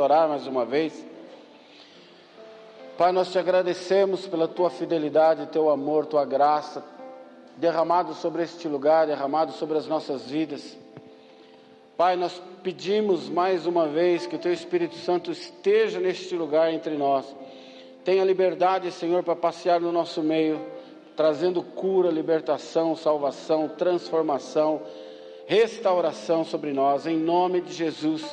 [0.00, 1.06] orar mais uma vez.
[2.96, 6.84] Pai, nós te agradecemos pela tua fidelidade, teu amor, tua graça,
[7.56, 10.76] derramado sobre este lugar, derramado sobre as nossas vidas.
[11.96, 16.96] Pai, nós pedimos mais uma vez que o teu Espírito Santo esteja neste lugar entre
[16.96, 17.26] nós.
[18.04, 20.60] Tenha liberdade, Senhor, para passear no nosso meio,
[21.14, 24.80] trazendo cura, libertação, salvação, transformação,
[25.46, 28.24] restauração sobre nós, em nome de Jesus.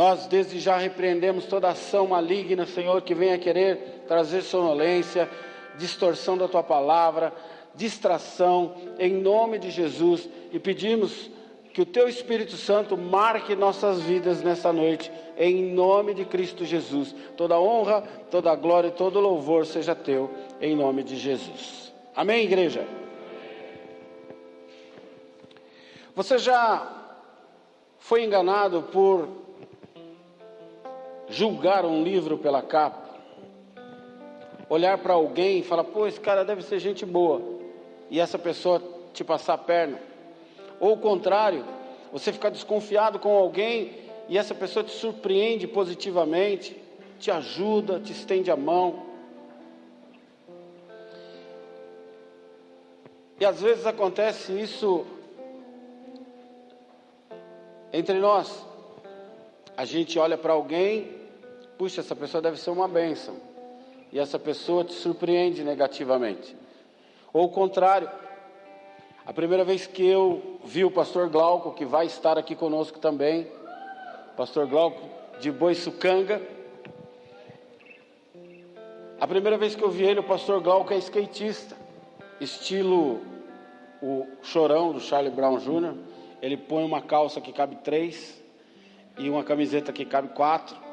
[0.00, 5.28] Nós desde já repreendemos toda ação maligna, Senhor, que venha querer trazer sonolência,
[5.76, 7.34] distorção da tua palavra,
[7.74, 11.30] distração, em nome de Jesus, e pedimos
[11.74, 17.14] que o teu Espírito Santo marque nossas vidas nessa noite, em nome de Cristo Jesus.
[17.36, 20.30] Toda honra, toda glória e todo louvor seja teu,
[20.62, 21.92] em nome de Jesus.
[22.16, 22.88] Amém, igreja?
[26.16, 26.90] Você já
[27.98, 29.49] foi enganado por
[31.30, 33.08] julgar um livro pela capa,
[34.68, 37.40] olhar para alguém e falar, pô, esse cara deve ser gente boa,
[38.10, 38.82] e essa pessoa
[39.14, 39.98] te passar a perna.
[40.78, 41.64] Ou o contrário,
[42.12, 43.92] você ficar desconfiado com alguém
[44.28, 46.76] e essa pessoa te surpreende positivamente,
[47.18, 49.06] te ajuda, te estende a mão.
[53.38, 55.06] E às vezes acontece isso
[57.92, 58.64] entre nós.
[59.76, 61.19] A gente olha para alguém
[61.80, 63.36] puxa, essa pessoa deve ser uma bênção,
[64.12, 66.54] e essa pessoa te surpreende negativamente.
[67.32, 68.10] Ou o contrário,
[69.24, 73.50] a primeira vez que eu vi o pastor Glauco, que vai estar aqui conosco também,
[74.36, 75.08] pastor Glauco
[75.40, 76.42] de Boiçucanga,
[79.18, 81.74] a primeira vez que eu vi ele, o pastor Glauco é skatista,
[82.38, 83.22] estilo
[84.02, 85.94] o chorão do Charlie Brown Jr.,
[86.42, 88.38] ele põe uma calça que cabe três
[89.16, 90.89] e uma camiseta que cabe quatro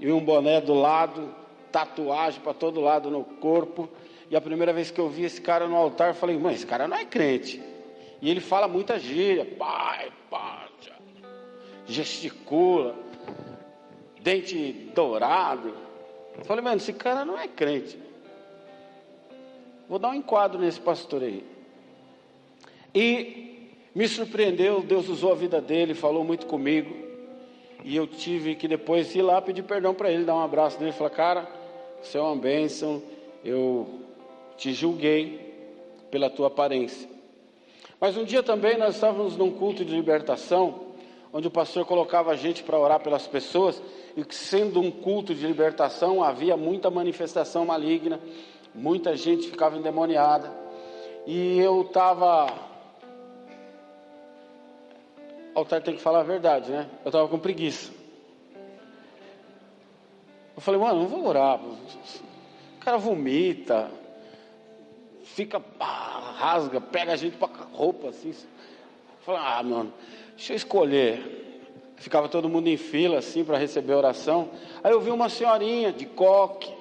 [0.00, 1.32] e um boné do lado,
[1.70, 3.88] tatuagem para todo lado no corpo.
[4.28, 6.66] E a primeira vez que eu vi esse cara no altar, eu falei, mãe, esse
[6.66, 7.62] cara não é crente.
[8.20, 10.68] E ele fala muita gíria, pai, pai,
[11.86, 12.94] gesticula,
[14.22, 15.74] dente dourado.
[16.38, 17.98] Eu falei, mano, esse cara não é crente.
[19.88, 21.44] Vou dar um enquadro nesse pastor aí.
[22.94, 27.09] E me surpreendeu, Deus usou a vida dele, falou muito comigo.
[27.84, 30.92] E eu tive que depois ir lá pedir perdão para ele, dar um abraço nele
[30.92, 31.48] falar: Cara,
[32.02, 33.02] você é uma bênção,
[33.44, 33.88] eu
[34.56, 35.50] te julguei
[36.10, 37.08] pela tua aparência.
[38.00, 40.86] Mas um dia também nós estávamos num culto de libertação,
[41.32, 43.80] onde o pastor colocava a gente para orar pelas pessoas,
[44.16, 48.20] e que sendo um culto de libertação, havia muita manifestação maligna,
[48.74, 50.50] muita gente ficava endemoniada.
[51.26, 52.69] E eu estava
[55.54, 56.88] altar tem que falar a verdade, né?
[57.04, 57.92] Eu estava com preguiça.
[60.56, 61.58] Eu falei, mano, não vou orar.
[61.60, 63.90] O cara vomita,
[65.24, 68.34] fica, rasga, pega a gente para roupa assim.
[69.20, 69.92] Falei, ah, mano,
[70.36, 71.62] deixa eu escolher.
[71.96, 74.50] Ficava todo mundo em fila assim para receber a oração.
[74.82, 76.72] Aí eu vi uma senhorinha de coque,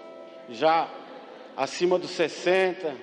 [0.49, 0.89] já
[1.55, 2.95] acima dos 60,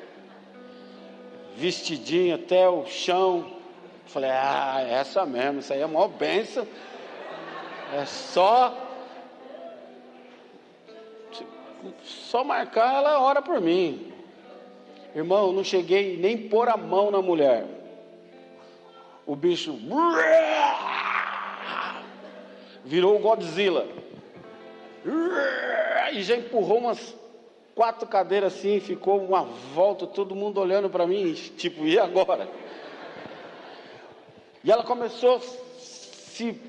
[1.56, 3.55] vestidinha até o chão,
[4.06, 6.66] Falei, ah, essa mesmo, isso aí é a maior benção.
[7.94, 8.74] É só.
[12.02, 14.12] Só marcar, ela ora por mim.
[15.14, 17.64] Irmão, não cheguei nem pôr a mão na mulher.
[19.24, 19.78] O bicho
[22.84, 23.86] virou o Godzilla.
[26.12, 27.16] E já empurrou umas
[27.74, 32.48] quatro cadeiras assim, ficou uma volta, todo mundo olhando para mim, tipo, e agora?
[34.66, 35.40] E ela começou a
[35.78, 36.60] se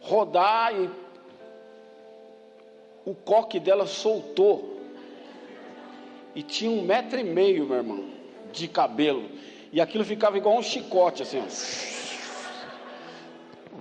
[0.00, 0.90] rodar e
[3.04, 4.80] o coque dela soltou.
[6.34, 8.10] E tinha um metro e meio, meu irmão,
[8.50, 9.30] de cabelo.
[9.72, 11.38] E aquilo ficava igual um chicote, assim.
[11.38, 11.44] Ó.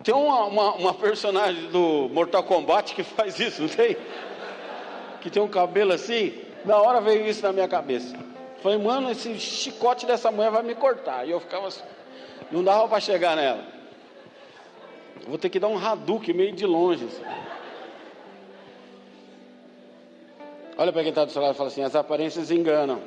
[0.03, 3.97] Tem uma, uma, uma, personagem do Mortal Kombat que faz isso, não tem?
[5.19, 6.39] Que tem um cabelo assim.
[6.63, 8.15] Na hora veio isso na minha cabeça.
[8.61, 11.27] Falei, mano, esse chicote dessa mulher vai me cortar.
[11.27, 11.81] E eu ficava assim.
[12.49, 13.65] Não dava para chegar nela.
[15.27, 17.05] Vou ter que dar um Hadouken meio de longe.
[17.05, 17.23] Assim.
[20.77, 23.01] Olha para quem está do seu lado e fala assim: as aparências enganam.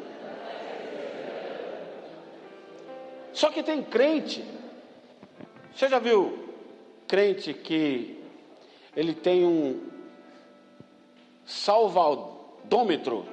[3.32, 4.44] Só que tem crente.
[5.74, 6.50] Você já viu
[7.08, 8.22] crente que
[8.94, 9.88] ele tem um
[11.44, 13.26] salvadômetro?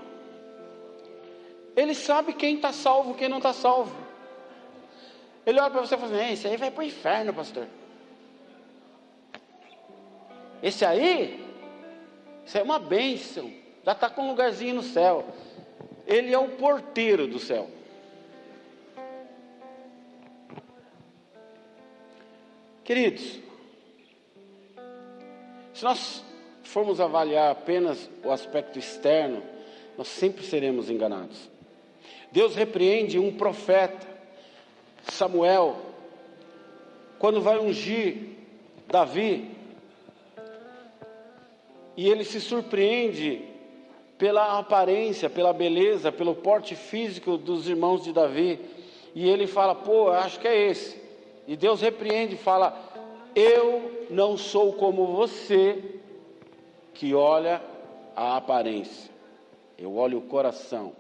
[1.76, 3.96] Ele sabe quem está salvo, quem não está salvo.
[5.46, 7.68] Ele olha para você e fala assim: isso aí vai para o inferno, pastor.
[10.62, 11.44] esse aí,
[12.46, 13.52] isso é uma bênção,
[13.84, 15.26] já está com um lugarzinho no céu.
[16.06, 17.70] Ele é o porteiro do céu.
[22.84, 23.40] Queridos,
[25.74, 26.24] se nós
[26.64, 29.42] formos avaliar apenas o aspecto externo,
[29.98, 31.50] nós sempre seremos enganados.
[32.32, 34.08] Deus repreende um profeta,
[35.04, 35.78] Samuel,
[37.20, 38.30] quando vai ungir
[38.88, 39.52] Davi,
[41.96, 43.44] e ele se surpreende
[44.18, 48.60] pela aparência, pela beleza, pelo porte físico dos irmãos de Davi,
[49.16, 51.02] e ele fala: pô, acho que é esse.
[51.48, 52.78] E Deus repreende e fala:
[53.36, 56.00] Eu não sou como você
[56.94, 57.62] que olha
[58.16, 59.12] a aparência,
[59.78, 60.94] eu olho o coração.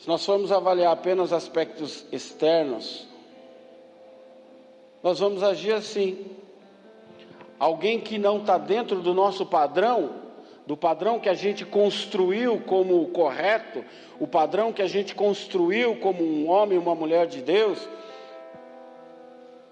[0.00, 3.06] Se nós formos avaliar apenas aspectos externos,
[5.02, 6.24] nós vamos agir assim.
[7.58, 10.14] Alguém que não está dentro do nosso padrão,
[10.66, 13.84] do padrão que a gente construiu como correto,
[14.18, 17.86] o padrão que a gente construiu como um homem e uma mulher de Deus,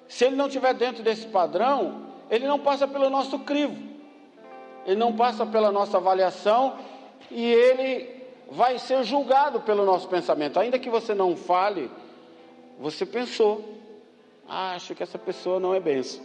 [0.07, 3.83] se ele não estiver dentro desse padrão, ele não passa pelo nosso crivo,
[4.85, 6.77] ele não passa pela nossa avaliação
[7.31, 8.18] e ele
[8.51, 10.59] vai ser julgado pelo nosso pensamento.
[10.59, 11.91] Ainda que você não fale,
[12.79, 13.77] você pensou,
[14.49, 16.25] ah, acho que essa pessoa não é benção.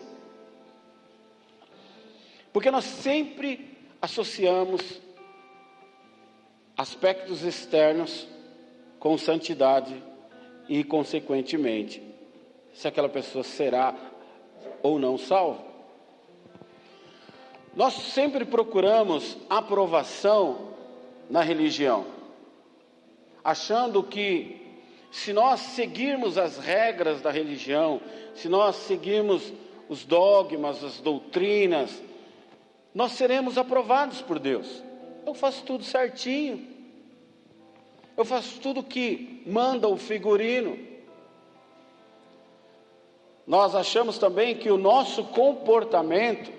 [2.52, 5.02] Porque nós sempre associamos
[6.78, 8.28] aspectos externos
[9.00, 10.02] com santidade
[10.70, 12.02] e, consequentemente,
[12.74, 13.94] se aquela pessoa será
[14.82, 15.64] ou não salva.
[17.76, 20.73] Nós sempre procuramos aprovação
[21.34, 22.06] na religião,
[23.44, 24.62] achando que
[25.12, 28.00] se nós seguirmos as regras da religião,
[28.36, 29.52] se nós seguirmos
[29.90, 32.04] os dogmas, as doutrinas,
[32.94, 34.84] nós seremos aprovados por Deus.
[35.26, 36.68] Eu faço tudo certinho.
[38.16, 40.78] Eu faço tudo que manda o figurino.
[43.48, 46.54] Nós achamos também que o nosso comportamento,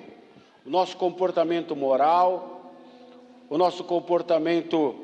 [0.66, 2.53] o nosso comportamento moral,
[3.54, 4.96] o nosso comportamento,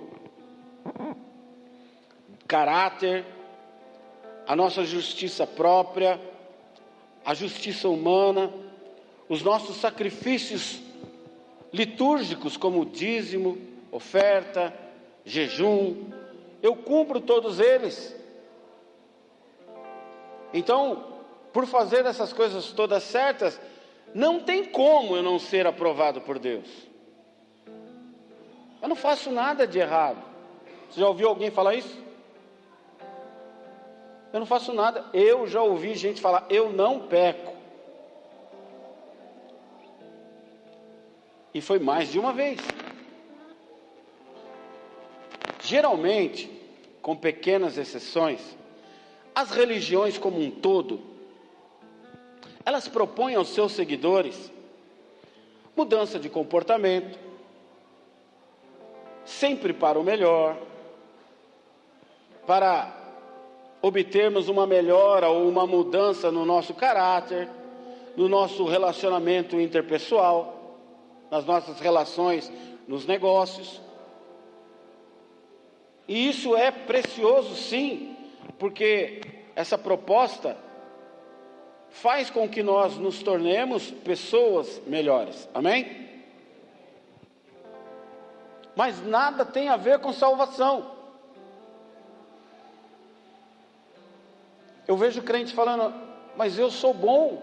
[2.48, 3.24] caráter,
[4.44, 6.20] a nossa justiça própria,
[7.24, 8.52] a justiça humana,
[9.28, 10.80] os nossos sacrifícios
[11.72, 13.56] litúrgicos, como dízimo,
[13.92, 14.74] oferta,
[15.24, 16.10] jejum,
[16.60, 18.16] eu cumpro todos eles.
[20.52, 21.04] Então,
[21.52, 23.60] por fazer essas coisas todas certas,
[24.12, 26.89] não tem como eu não ser aprovado por Deus.
[28.80, 30.22] Eu não faço nada de errado.
[30.88, 31.98] Você já ouviu alguém falar isso?
[34.32, 35.04] Eu não faço nada.
[35.12, 37.54] Eu já ouvi gente falar, eu não peco.
[41.52, 42.60] E foi mais de uma vez.
[45.62, 46.50] Geralmente,
[47.02, 48.40] com pequenas exceções,
[49.34, 51.00] as religiões como um todo,
[52.64, 54.50] elas propõem aos seus seguidores
[55.76, 57.18] mudança de comportamento,
[59.30, 60.56] sempre para o melhor,
[62.46, 62.92] para
[63.80, 67.48] obtermos uma melhora ou uma mudança no nosso caráter,
[68.16, 70.78] no nosso relacionamento interpessoal,
[71.30, 72.52] nas nossas relações
[72.88, 73.80] nos negócios.
[76.08, 78.16] E isso é precioso, sim,
[78.58, 79.20] porque
[79.54, 80.56] essa proposta
[81.88, 85.48] faz com que nós nos tornemos pessoas melhores.
[85.54, 86.09] Amém?
[88.80, 90.90] Mas nada tem a ver com salvação.
[94.88, 95.92] Eu vejo crentes falando,
[96.34, 97.42] mas eu sou bom,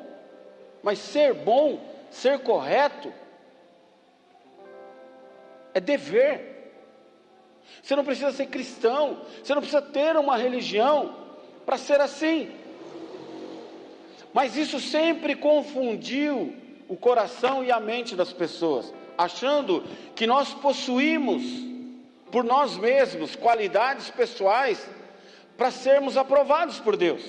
[0.82, 1.80] mas ser bom,
[2.10, 3.14] ser correto,
[5.76, 6.74] é dever.
[7.84, 11.16] Você não precisa ser cristão, você não precisa ter uma religião
[11.68, 12.52] para ser assim.
[14.34, 16.56] Mas isso sempre confundiu
[16.90, 19.84] o coração e a mente das pessoas achando
[20.16, 21.44] que nós possuímos
[22.32, 24.88] por nós mesmos qualidades pessoais
[25.58, 27.24] para sermos aprovados por Deus.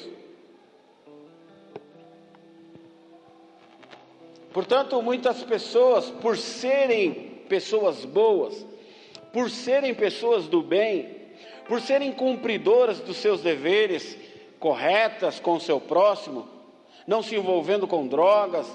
[4.52, 7.12] Portanto, muitas pessoas, por serem
[7.48, 8.66] pessoas boas,
[9.32, 11.16] por serem pessoas do bem,
[11.66, 14.18] por serem cumpridoras dos seus deveres,
[14.58, 16.48] corretas com o seu próximo,
[17.06, 18.66] não se envolvendo com drogas,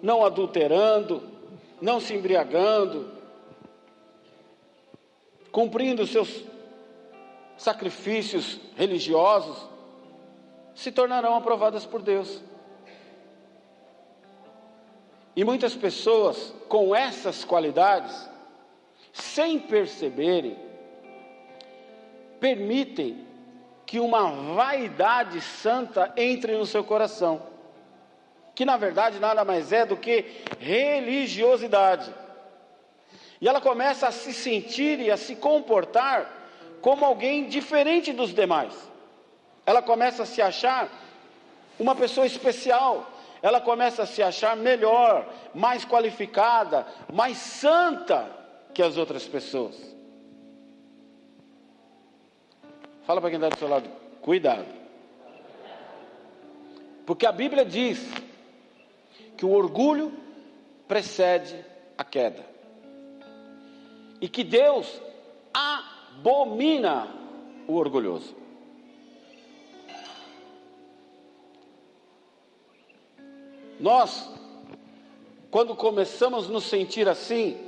[0.00, 1.31] não adulterando,
[1.82, 3.10] não se embriagando,
[5.50, 6.44] cumprindo seus
[7.56, 9.68] sacrifícios religiosos,
[10.76, 12.40] se tornarão aprovadas por Deus.
[15.34, 18.30] E muitas pessoas com essas qualidades,
[19.12, 20.56] sem perceberem,
[22.38, 23.26] permitem
[23.84, 27.42] que uma vaidade santa entre no seu coração,
[28.54, 32.12] que na verdade nada mais é do que religiosidade.
[33.40, 36.30] E ela começa a se sentir e a se comportar
[36.80, 38.72] como alguém diferente dos demais.
[39.64, 40.88] Ela começa a se achar
[41.78, 48.28] uma pessoa especial, ela começa a se achar melhor, mais qualificada, mais santa
[48.72, 49.76] que as outras pessoas.
[53.04, 53.88] Fala para quem está do seu lado,
[54.20, 54.66] cuidado.
[57.04, 58.08] Porque a Bíblia diz
[59.42, 60.12] que o orgulho
[60.86, 61.64] precede
[61.98, 62.46] a queda.
[64.20, 65.02] E que Deus
[65.52, 67.08] abomina
[67.66, 68.36] o orgulhoso.
[73.80, 74.30] Nós,
[75.50, 77.58] quando começamos a nos sentir assim,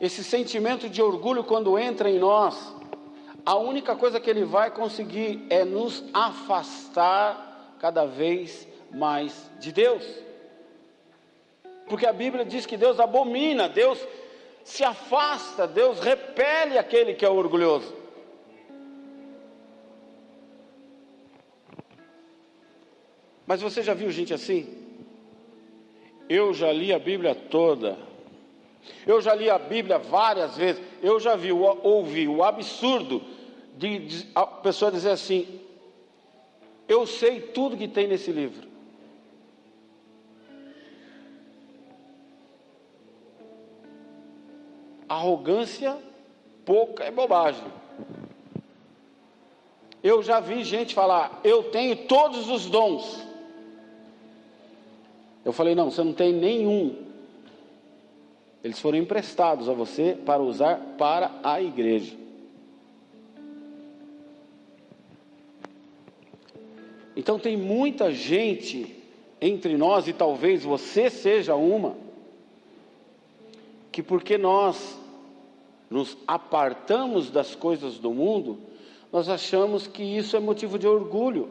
[0.00, 2.74] esse sentimento de orgulho, quando entra em nós,
[3.44, 10.26] a única coisa que ele vai conseguir é nos afastar cada vez mais de Deus.
[11.88, 13.98] Porque a Bíblia diz que Deus abomina, Deus
[14.62, 17.96] se afasta, Deus repele aquele que é orgulhoso.
[23.46, 24.68] Mas você já viu gente assim?
[26.28, 27.96] Eu já li a Bíblia toda.
[29.06, 30.82] Eu já li a Bíblia várias vezes.
[31.02, 33.22] Eu já vi, ouvi o absurdo
[33.74, 35.60] de, de a pessoa dizer assim:
[36.86, 38.67] Eu sei tudo que tem nesse livro.
[45.08, 45.96] Arrogância,
[46.64, 47.64] pouca é bobagem.
[50.02, 53.26] Eu já vi gente falar: Eu tenho todos os dons.
[55.44, 56.94] Eu falei: não, você não tem nenhum.
[58.62, 62.14] Eles foram emprestados a você para usar para a igreja.
[67.16, 68.94] Então tem muita gente
[69.40, 71.96] entre nós, e talvez você seja uma,
[73.98, 74.96] que porque nós
[75.90, 78.56] nos apartamos das coisas do mundo,
[79.10, 81.48] nós achamos que isso é motivo de orgulho.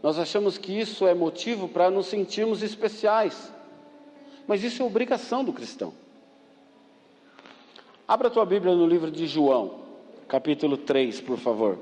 [0.00, 3.52] Nós achamos que isso é motivo para nos sentirmos especiais.
[4.46, 5.92] Mas isso é obrigação do cristão.
[8.06, 9.80] Abra a tua Bíblia no livro de João,
[10.28, 11.80] capítulo 3, por favor.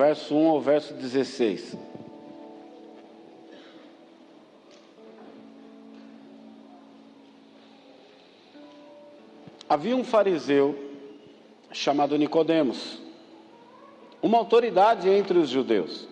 [0.00, 1.76] Verso 1 ao verso 16.
[9.68, 10.74] Havia um fariseu
[11.70, 12.98] chamado Nicodemos,
[14.22, 16.08] uma autoridade entre os judeus.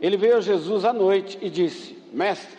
[0.00, 2.56] Ele veio a Jesus à noite e disse: Mestre,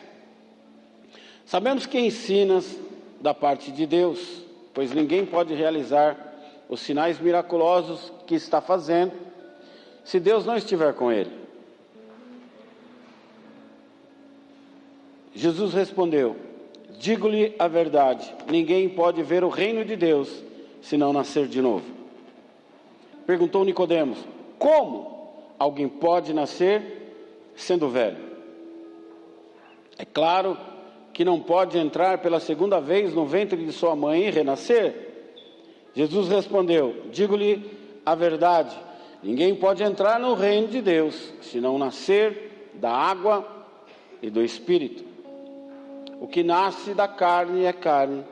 [1.43, 2.79] sabemos que ensinas
[3.19, 4.43] da parte de Deus,
[4.75, 6.35] pois ninguém pode realizar
[6.69, 9.25] os sinais miraculosos que está fazendo
[10.07, 11.31] se Deus não estiver com ele.
[15.35, 16.37] Jesus respondeu:
[16.97, 20.29] Digo-lhe a verdade: ninguém pode ver o reino de Deus
[20.81, 21.83] se não nascer de novo.
[23.25, 24.17] Perguntou Nicodemos:
[24.57, 28.17] Como alguém pode nascer sendo velho?
[29.97, 30.57] É claro
[31.11, 34.95] que não pode entrar pela segunda vez no ventre de sua mãe e renascer.
[35.93, 37.69] Jesus respondeu: Digo-lhe
[38.05, 38.86] a verdade:
[39.21, 43.47] ninguém pode entrar no reino de Deus se não nascer da água
[44.21, 45.03] e do espírito.
[46.19, 48.23] O que nasce da carne é carne,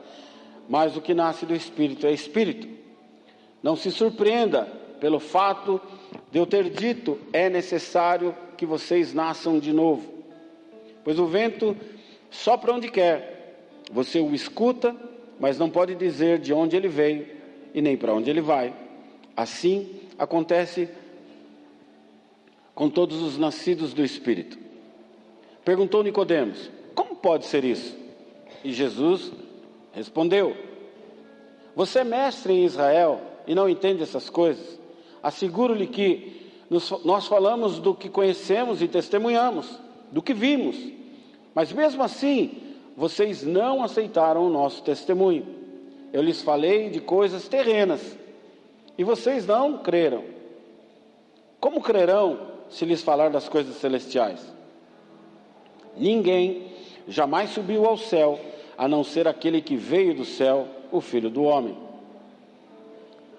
[0.68, 2.68] mas o que nasce do espírito é espírito.
[3.62, 4.64] Não se surpreenda
[5.00, 5.80] pelo fato
[6.30, 10.14] de eu ter dito: é necessário que vocês nasçam de novo.
[11.04, 11.76] Pois o vento
[12.30, 13.58] sopra onde quer,
[13.92, 14.94] você o escuta,
[15.38, 17.26] mas não pode dizer de onde ele veio
[17.72, 18.74] e nem para onde ele vai.
[19.36, 20.88] Assim acontece
[22.74, 24.58] com todos os nascidos do Espírito.
[25.64, 27.96] Perguntou Nicodemos: como pode ser isso?
[28.62, 29.32] E Jesus
[29.92, 30.56] respondeu:
[31.74, 34.78] Você é mestre em Israel e não entende essas coisas?
[35.22, 36.50] Asseguro-lhe que
[37.04, 39.78] nós falamos do que conhecemos e testemunhamos,
[40.10, 40.76] do que vimos,
[41.54, 42.62] mas mesmo assim
[42.96, 45.46] vocês não aceitaram o nosso testemunho.
[46.12, 48.16] Eu lhes falei de coisas terrenas
[48.98, 50.24] e vocês não creram.
[51.60, 52.38] Como crerão
[52.68, 54.40] se lhes falar das coisas celestiais?
[55.96, 56.72] Ninguém
[57.08, 58.38] jamais subiu ao céu,
[58.76, 61.76] a não ser aquele que veio do céu, o Filho do Homem.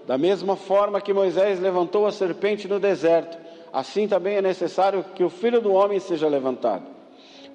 [0.08, 3.38] Da mesma forma que Moisés levantou a serpente no deserto,
[3.74, 6.86] assim também é necessário que o filho do homem seja levantado,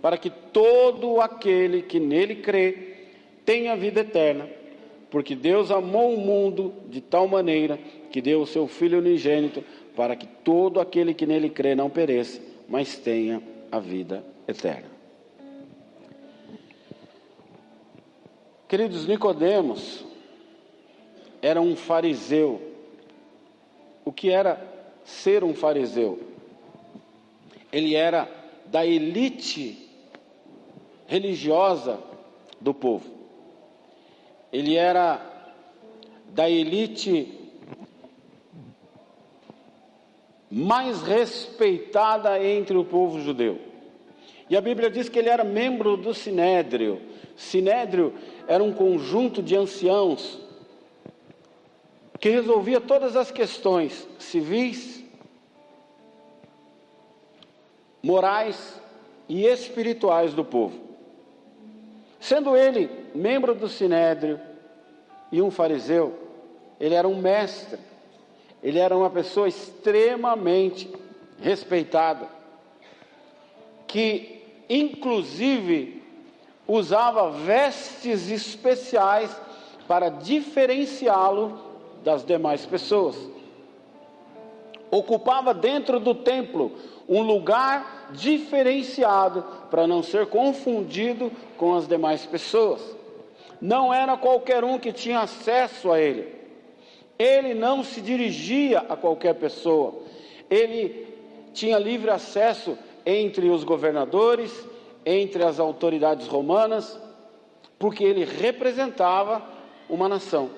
[0.02, 2.92] para que todo aquele que nele crê
[3.46, 4.48] tenha vida eterna.
[5.12, 7.78] Porque Deus amou o mundo de tal maneira
[8.10, 9.62] que deu o seu Filho unigênito,
[9.94, 14.90] para que todo aquele que nele crê não pereça, mas tenha a vida eterna.
[18.66, 20.02] Queridos, Nicodemos
[21.42, 22.62] era um fariseu.
[24.06, 24.66] O que era
[25.04, 26.20] ser um fariseu?
[27.70, 28.30] Ele era
[28.64, 29.90] da elite
[31.06, 32.00] religiosa
[32.58, 33.21] do povo.
[34.52, 35.20] Ele era
[36.28, 37.38] da elite
[40.50, 43.58] mais respeitada entre o povo judeu.
[44.50, 47.00] E a Bíblia diz que ele era membro do Sinédrio.
[47.34, 48.12] Sinédrio
[48.46, 50.38] era um conjunto de anciãos
[52.20, 55.02] que resolvia todas as questões civis,
[58.02, 58.80] morais
[59.28, 60.78] e espirituais do povo.
[62.20, 64.40] Sendo ele membro do sinédrio
[65.30, 66.18] e um fariseu,
[66.78, 67.78] ele era um mestre,
[68.62, 70.90] ele era uma pessoa extremamente
[71.40, 72.28] respeitada,
[73.86, 76.02] que inclusive
[76.66, 79.30] usava vestes especiais
[79.86, 81.58] para diferenciá-lo
[82.04, 83.16] das demais pessoas.
[84.90, 86.72] Ocupava dentro do templo
[87.08, 92.80] um lugar diferenciado para não ser confundido com as demais pessoas.
[93.62, 96.26] Não era qualquer um que tinha acesso a ele.
[97.16, 100.02] Ele não se dirigia a qualquer pessoa.
[100.50, 101.06] Ele
[101.54, 102.76] tinha livre acesso
[103.06, 104.52] entre os governadores,
[105.06, 107.00] entre as autoridades romanas,
[107.78, 109.40] porque ele representava
[109.88, 110.50] uma nação.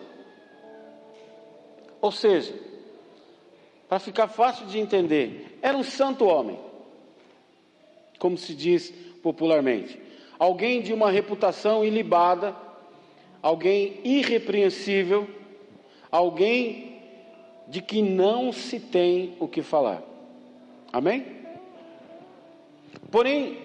[2.00, 2.54] Ou seja,
[3.87, 6.58] para ficar fácil de entender, era um santo homem,
[8.18, 8.90] como se diz
[9.23, 10.00] popularmente.
[10.38, 12.64] Alguém de uma reputação ilibada,
[13.45, 15.28] alguém irrepreensível,
[16.11, 17.02] alguém
[17.69, 20.02] de que não se tem o que falar.
[20.91, 21.26] Amém?
[23.11, 23.59] Porém,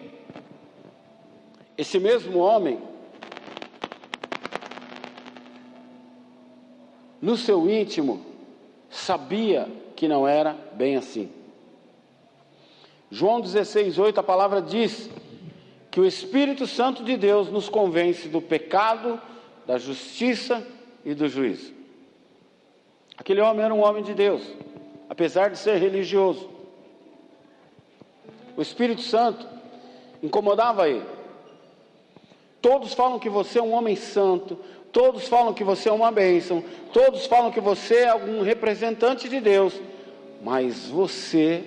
[1.78, 2.78] esse mesmo homem
[7.22, 8.26] no seu íntimo,
[8.90, 9.66] sabia
[9.96, 11.32] que não era bem assim.
[13.10, 15.10] João 16, 8, a palavra diz
[15.90, 19.22] que o Espírito Santo de Deus nos convence do pecado,
[19.70, 20.66] da justiça
[21.06, 21.72] e do juízo.
[23.16, 24.42] Aquele homem era um homem de Deus,
[25.08, 26.50] apesar de ser religioso.
[28.58, 29.48] O Espírito Santo
[30.24, 31.06] incomodava ele.
[32.60, 34.58] Todos falam que você é um homem santo,
[34.92, 39.40] Todos falam que você é uma bênção, todos falam que você é algum representante de
[39.40, 39.80] Deus,
[40.42, 41.64] mas você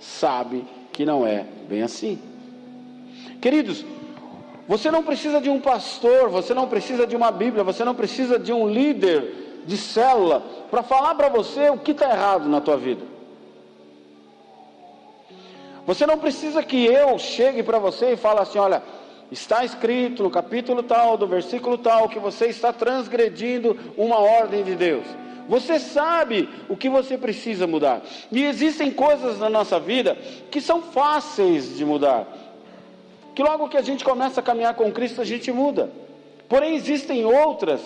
[0.00, 2.18] sabe que não é bem assim.
[3.42, 3.84] Queridos,
[4.68, 8.38] você não precisa de um pastor, você não precisa de uma Bíblia, você não precisa
[8.38, 12.76] de um líder de célula para falar para você o que está errado na tua
[12.76, 13.02] vida.
[15.86, 18.82] Você não precisa que eu chegue para você e fale assim: olha,
[19.30, 24.76] Está escrito no capítulo tal, do versículo tal, que você está transgredindo uma ordem de
[24.76, 25.04] Deus.
[25.48, 28.02] Você sabe o que você precisa mudar.
[28.30, 30.16] E existem coisas na nossa vida
[30.50, 32.26] que são fáceis de mudar.
[33.36, 35.90] Que logo que a gente começa a caminhar com Cristo, a gente muda.
[36.48, 37.82] Porém, existem outras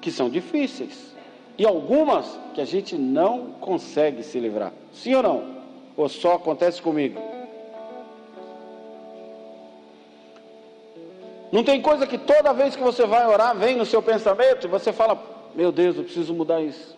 [0.00, 1.14] que são difíceis.
[1.58, 4.72] E algumas que a gente não consegue se livrar.
[4.90, 5.56] Sim ou não?
[5.98, 7.20] Ou só acontece comigo?
[11.52, 14.70] Não tem coisa que toda vez que você vai orar, vem no seu pensamento e
[14.70, 15.22] você fala:
[15.54, 16.96] Meu Deus, eu preciso mudar isso.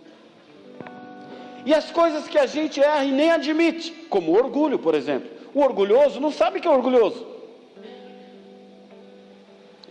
[1.66, 5.41] E as coisas que a gente erra e nem admite, como orgulho, por exemplo.
[5.54, 7.26] O orgulhoso não sabe que é orgulhoso.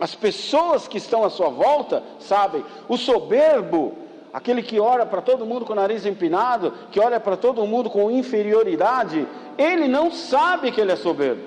[0.00, 2.64] As pessoas que estão à sua volta sabem.
[2.88, 3.94] O soberbo,
[4.32, 7.88] aquele que olha para todo mundo com o nariz empinado, que olha para todo mundo
[7.88, 11.42] com inferioridade, ele não sabe que ele é soberbo.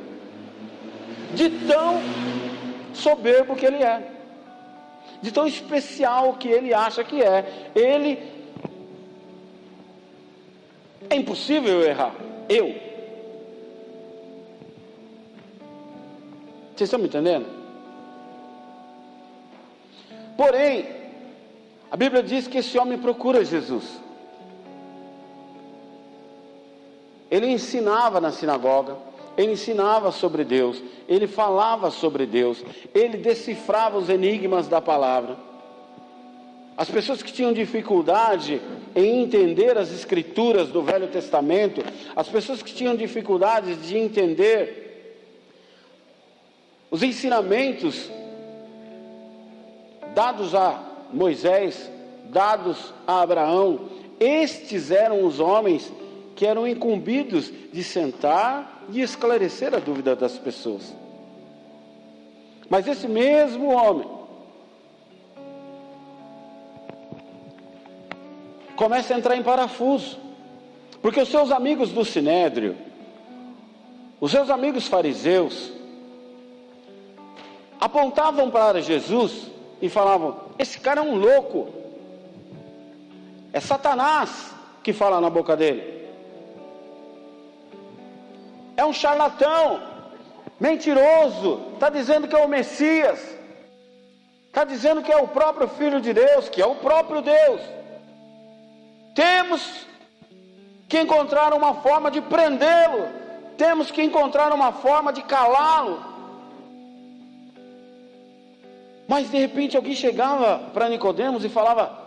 [1.33, 1.99] De tão
[2.93, 4.09] soberbo que ele é,
[5.21, 7.71] de tão especial que ele acha que é.
[7.75, 8.19] Ele
[11.09, 12.15] é impossível eu errar.
[12.47, 12.84] Eu.
[16.75, 17.45] Vocês estão me entendendo?
[20.35, 20.85] Porém,
[21.89, 24.01] a Bíblia diz que esse homem procura Jesus.
[27.31, 28.97] Ele ensinava na sinagoga,
[29.37, 35.37] ele ensinava sobre Deus, ele falava sobre Deus, ele decifrava os enigmas da palavra.
[36.77, 38.61] As pessoas que tinham dificuldade
[38.93, 41.81] em entender as escrituras do Velho Testamento,
[42.13, 44.84] as pessoas que tinham dificuldade de entender
[46.95, 48.09] os ensinamentos
[50.13, 50.81] dados a
[51.11, 51.91] Moisés,
[52.29, 55.91] dados a Abraão, estes eram os homens
[56.37, 60.95] que eram incumbidos de sentar e esclarecer a dúvida das pessoas.
[62.69, 64.07] Mas esse mesmo homem,
[68.77, 70.17] começa a entrar em parafuso,
[71.01, 72.77] porque os seus amigos do sinédrio,
[74.21, 75.74] os seus amigos fariseus,
[77.79, 81.69] apontavam para Jesus e falavam: Esse cara é um louco,
[83.51, 86.07] é Satanás que fala na boca dele,
[88.77, 89.81] é um charlatão,
[90.59, 93.19] mentiroso, está dizendo que é o Messias,
[94.47, 97.61] está dizendo que é o próprio Filho de Deus, que é o próprio Deus.
[99.13, 99.85] Temos
[100.87, 103.07] que encontrar uma forma de prendê-lo,
[103.57, 106.14] temos que encontrar uma forma de calá-lo.
[109.07, 111.97] Mas de repente alguém chegava para Nicodemos e falava: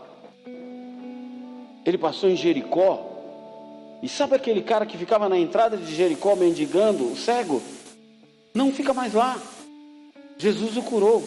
[1.84, 3.06] Ele passou em Jericó.
[4.02, 7.62] E sabe aquele cara que ficava na entrada de Jericó mendigando, o cego?
[8.54, 9.36] Não fica mais lá.
[10.36, 11.22] Jesus o curou.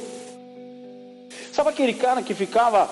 [1.52, 2.90] Sabe aquele cara que ficava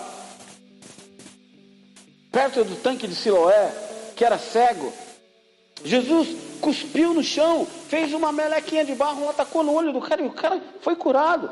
[2.31, 3.71] perto do tanque de Siloé,
[4.15, 4.91] que era cego.
[5.83, 6.27] Jesus
[6.59, 10.31] cuspiu no chão, fez uma melequinha de barro, atacou no olho do cara e o
[10.31, 11.49] cara foi curado.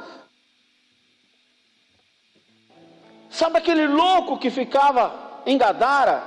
[3.37, 5.13] Sabe aquele louco que ficava
[5.45, 6.23] em Gadara?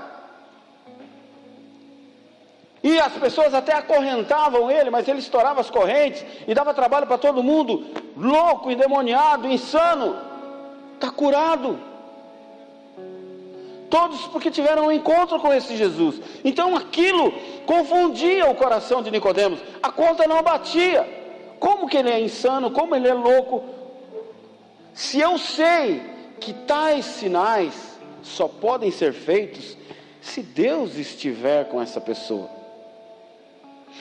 [2.84, 7.18] E as pessoas até acorrentavam ele, mas ele estourava as correntes e dava trabalho para
[7.18, 7.84] todo mundo.
[8.16, 10.16] Louco, endemoniado, insano,
[10.94, 11.80] está curado.
[13.90, 16.20] Todos porque tiveram um encontro com esse Jesus.
[16.44, 17.32] Então aquilo
[17.66, 19.58] confundia o coração de Nicodemos.
[19.82, 21.02] A conta não batia.
[21.58, 22.70] Como que ele é insano?
[22.70, 23.64] Como ele é louco?
[24.94, 26.09] Se eu sei
[26.40, 29.76] que tais sinais só podem ser feitos
[30.20, 32.50] se Deus estiver com essa pessoa.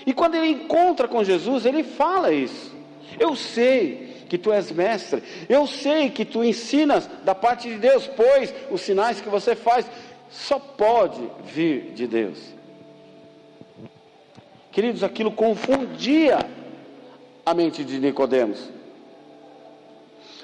[0.05, 2.75] E quando ele encontra com Jesus, ele fala isso.
[3.19, 5.23] Eu sei que tu és mestre.
[5.47, 9.85] Eu sei que tu ensinas da parte de Deus, pois os sinais que você faz
[10.29, 12.37] só pode vir de Deus.
[14.71, 16.39] Queridos, aquilo confundia
[17.45, 18.69] a mente de Nicodemos.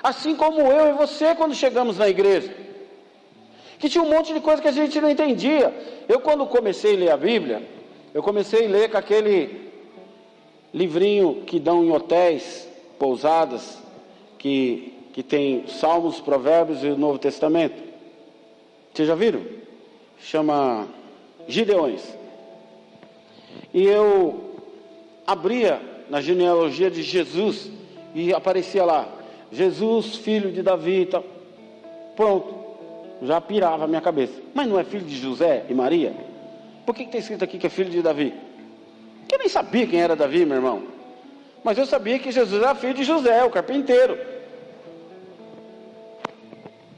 [0.06, 2.54] Assim como eu e você quando chegamos na igreja.
[3.80, 5.74] Que tinha um monte de coisa que a gente não entendia.
[6.08, 7.68] Eu quando comecei a ler a Bíblia,
[8.14, 9.72] eu comecei a ler com aquele
[10.72, 13.82] livrinho que dão em hotéis, pousadas
[14.38, 17.82] que, que tem Salmos, Provérbios e o Novo Testamento.
[18.94, 19.42] Vocês já viram?
[20.20, 20.88] Chama
[21.48, 22.04] Gideões.
[23.74, 24.54] E eu
[25.26, 27.72] abria na genealogia de Jesus
[28.14, 31.10] e aparecia lá, Jesus, filho de Davi.
[32.16, 32.54] Pronto,
[33.22, 34.34] já pirava a minha cabeça.
[34.54, 36.14] Mas não é filho de José e Maria?
[36.86, 38.34] Por que está escrito aqui que é filho de Davi?
[39.32, 40.84] Eu nem sabia quem era Davi, meu irmão.
[41.64, 44.18] Mas eu sabia que Jesus era filho de José, o carpinteiro.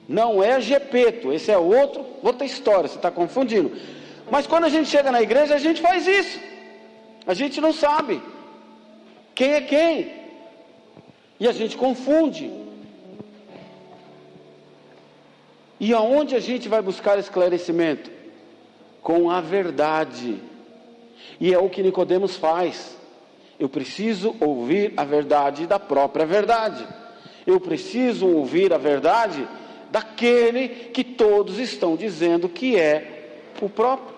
[0.07, 3.71] Não é Gepeto, esse é outro, outra história, você está confundindo.
[4.29, 6.39] Mas quando a gente chega na igreja, a gente faz isso.
[7.25, 8.21] A gente não sabe
[9.35, 10.11] quem é quem.
[11.39, 12.51] E a gente confunde.
[15.79, 18.09] E aonde a gente vai buscar esclarecimento?
[19.01, 20.41] Com a verdade.
[21.39, 22.97] E é o que Nicodemos faz.
[23.59, 26.87] Eu preciso ouvir a verdade da própria verdade.
[27.45, 29.47] Eu preciso ouvir a verdade
[29.91, 34.15] daquele que todos estão dizendo que é o próprio.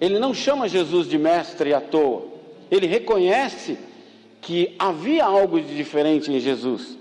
[0.00, 2.26] Ele não chama Jesus de mestre à toa.
[2.70, 3.78] Ele reconhece
[4.40, 6.96] que havia algo de diferente em Jesus.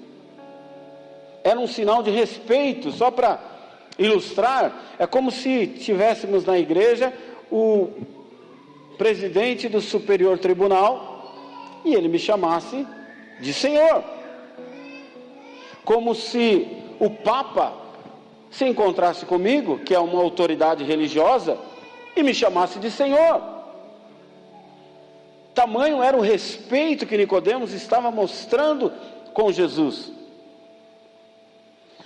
[1.43, 3.39] Era um sinal de respeito, só para
[3.97, 7.13] ilustrar, é como se tivéssemos na igreja
[7.52, 7.89] o
[8.97, 11.34] presidente do Superior Tribunal
[11.86, 12.86] e ele me chamasse
[13.39, 14.04] de Senhor.
[15.86, 16.67] Como se
[17.00, 17.73] o Papa
[18.50, 21.58] se encontrasse comigo, que é uma autoridade religiosa,
[22.15, 23.57] e me chamasse de Senhor.
[25.58, 28.93] Tamanho era o respeito que Nicodemos estava mostrando
[29.34, 30.12] com Jesus.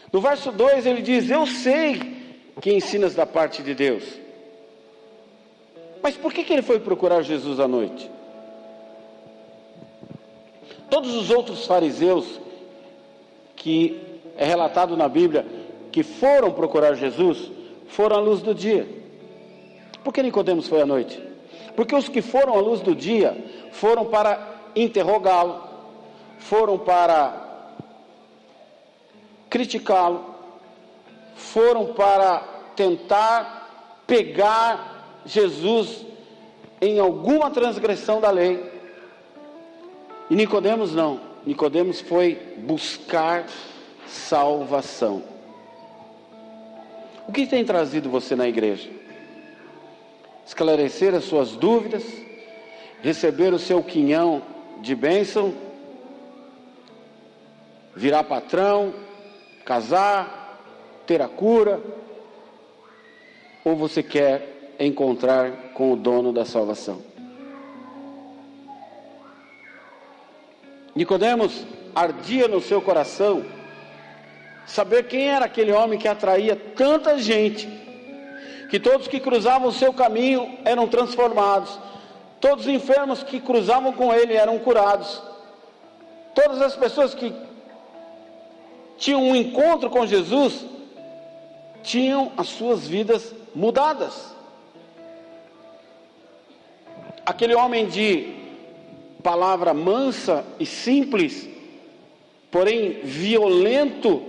[0.09, 1.99] No verso 2 ele diz: Eu sei
[2.61, 4.05] que ensinas da parte de Deus.
[6.01, 8.09] Mas por que, que ele foi procurar Jesus à noite?
[10.89, 12.39] Todos os outros fariseus
[13.57, 14.01] que
[14.37, 15.45] é relatado na Bíblia
[15.91, 17.51] que foram procurar Jesus
[17.89, 18.87] foram à luz do dia.
[20.05, 21.30] Por que Nicodemos foi à noite?
[21.75, 23.37] Porque os que foram à luz do dia
[23.71, 25.61] foram para interrogá-lo,
[26.39, 27.33] foram para
[29.49, 30.25] criticá-lo,
[31.35, 32.39] foram para
[32.75, 36.05] tentar pegar Jesus
[36.81, 38.71] em alguma transgressão da lei.
[40.29, 41.19] E Nicodemos não.
[41.45, 43.45] Nicodemos foi buscar
[44.07, 45.23] salvação.
[47.27, 48.89] O que tem trazido você na igreja?
[50.51, 52.03] Esclarecer as suas dúvidas,
[53.01, 54.41] receber o seu quinhão
[54.81, 55.53] de bênção,
[57.95, 58.93] virar patrão,
[59.63, 60.59] casar,
[61.07, 61.81] ter a cura,
[63.63, 67.01] ou você quer encontrar com o dono da salvação?
[70.93, 73.45] Nicodemos ardia no seu coração
[74.65, 77.69] saber quem era aquele homem que atraía tanta gente,
[78.71, 81.77] que todos que cruzavam o seu caminho eram transformados,
[82.39, 85.21] todos os enfermos que cruzavam com ele eram curados,
[86.33, 87.33] todas as pessoas que
[88.97, 90.65] tinham um encontro com Jesus
[91.83, 94.33] tinham as suas vidas mudadas.
[97.25, 98.33] Aquele homem de
[99.21, 101.49] palavra mansa e simples,
[102.49, 104.23] porém violento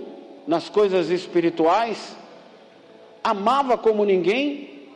[0.45, 2.17] nas coisas espirituais,
[3.23, 4.89] amava como ninguém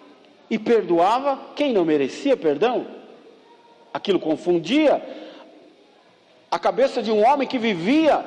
[0.49, 2.87] e perdoava quem não merecia perdão.
[3.93, 5.01] Aquilo confundia
[6.49, 8.25] a cabeça de um homem que vivia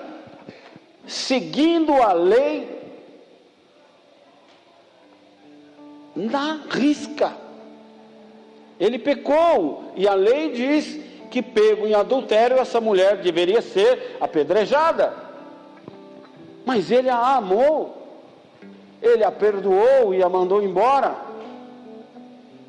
[1.06, 2.80] seguindo a lei
[6.14, 7.34] na risca.
[8.78, 10.98] Ele pecou e a lei diz
[11.30, 15.14] que pego em adultério essa mulher deveria ser apedrejada.
[16.64, 17.99] Mas ele a amou,
[19.02, 21.16] ele a perdoou e a mandou embora.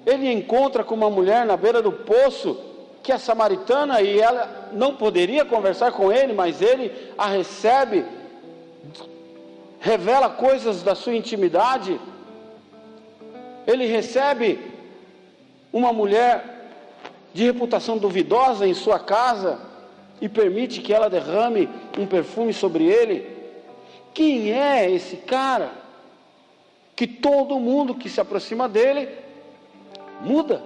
[0.06, 2.58] Ele encontra com uma mulher na beira do poço,
[3.04, 8.06] que é samaritana, e ela não poderia conversar com ele, mas ele a recebe,
[9.80, 12.00] revela coisas da sua intimidade.
[13.68, 14.60] Ele recebe
[15.72, 16.70] uma mulher
[17.34, 19.60] de reputação duvidosa em sua casa
[20.20, 23.28] e permite que ela derrame um perfume sobre ele.
[24.14, 25.81] Quem é esse cara?
[27.02, 29.10] Que todo mundo que se aproxima dele
[30.22, 30.62] muda.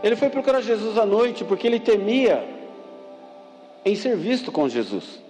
[0.00, 2.48] Ele foi procurar Jesus à noite porque ele temia
[3.84, 5.20] em ser visto com Jesus.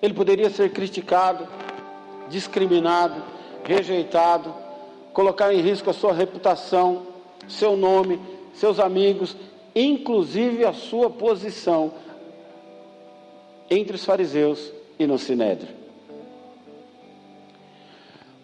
[0.00, 1.46] Ele poderia ser criticado,
[2.30, 3.22] discriminado,
[3.64, 4.54] rejeitado,
[5.12, 7.02] colocar em risco a sua reputação,
[7.46, 8.18] seu nome,
[8.54, 9.36] seus amigos,
[9.76, 12.02] inclusive a sua posição
[13.74, 15.68] entre os fariseus e no sinédrio.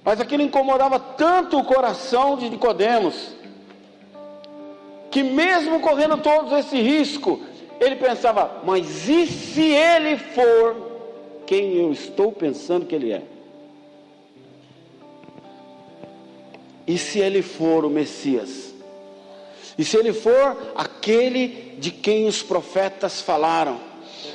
[0.04, 3.34] Mas aquilo incomodava tanto o coração de Nicodemos,
[5.10, 7.40] que mesmo correndo todo esse risco,
[7.78, 10.90] ele pensava: mas e se ele for
[11.46, 13.22] quem eu estou pensando que ele é?
[16.86, 18.74] E se ele for o Messias?
[19.76, 23.89] E se ele for aquele de quem os profetas falaram?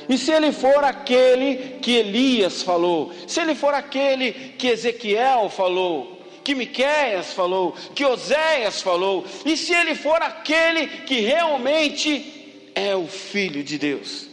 [0.08, 3.12] E se ele for aquele que Elias falou?
[3.26, 6.22] Se ele for aquele que Ezequiel falou?
[6.44, 7.72] Que Miqueias falou?
[7.94, 9.24] Que Oséias falou?
[9.44, 14.28] E se ele for aquele que realmente é o filho de Deus?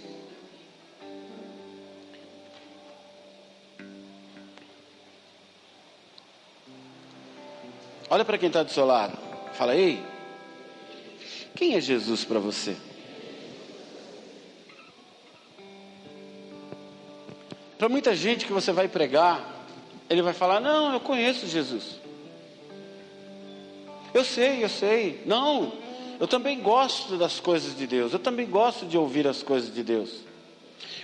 [8.09, 9.17] Olha para quem está do seu lado.
[9.53, 9.99] Fala, ei,
[11.55, 12.75] quem é Jesus para você?
[17.83, 19.67] Para muita gente que você vai pregar,
[20.09, 21.99] ele vai falar: Não, eu conheço Jesus.
[24.13, 25.21] Eu sei, eu sei.
[25.25, 25.73] Não,
[26.17, 28.13] eu também gosto das coisas de Deus.
[28.13, 30.21] Eu também gosto de ouvir as coisas de Deus.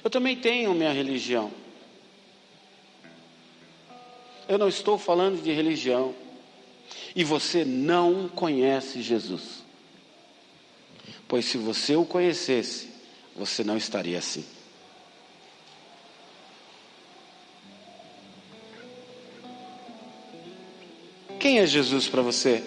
[0.02, 1.52] Eu também tenho minha religião.
[4.48, 6.15] Eu não estou falando de religião.
[7.13, 9.65] E você não conhece Jesus.
[11.28, 12.88] Pois se você o conhecesse,
[13.36, 14.46] você não estaria assim.
[21.50, 22.64] Quem é Jesus para você?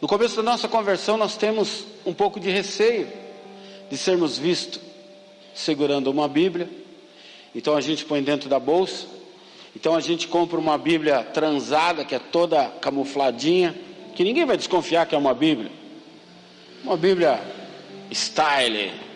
[0.00, 3.08] No começo da nossa conversão, nós temos um pouco de receio
[3.90, 4.80] de sermos vistos
[5.52, 6.70] segurando uma Bíblia.
[7.56, 9.08] Então a gente põe dentro da bolsa
[9.74, 13.74] Então a gente compra uma Bíblia transada, que é toda camufladinha,
[14.14, 15.72] que ninguém vai desconfiar que é uma Bíblia.
[16.84, 17.42] Uma Bíblia
[18.12, 19.07] style.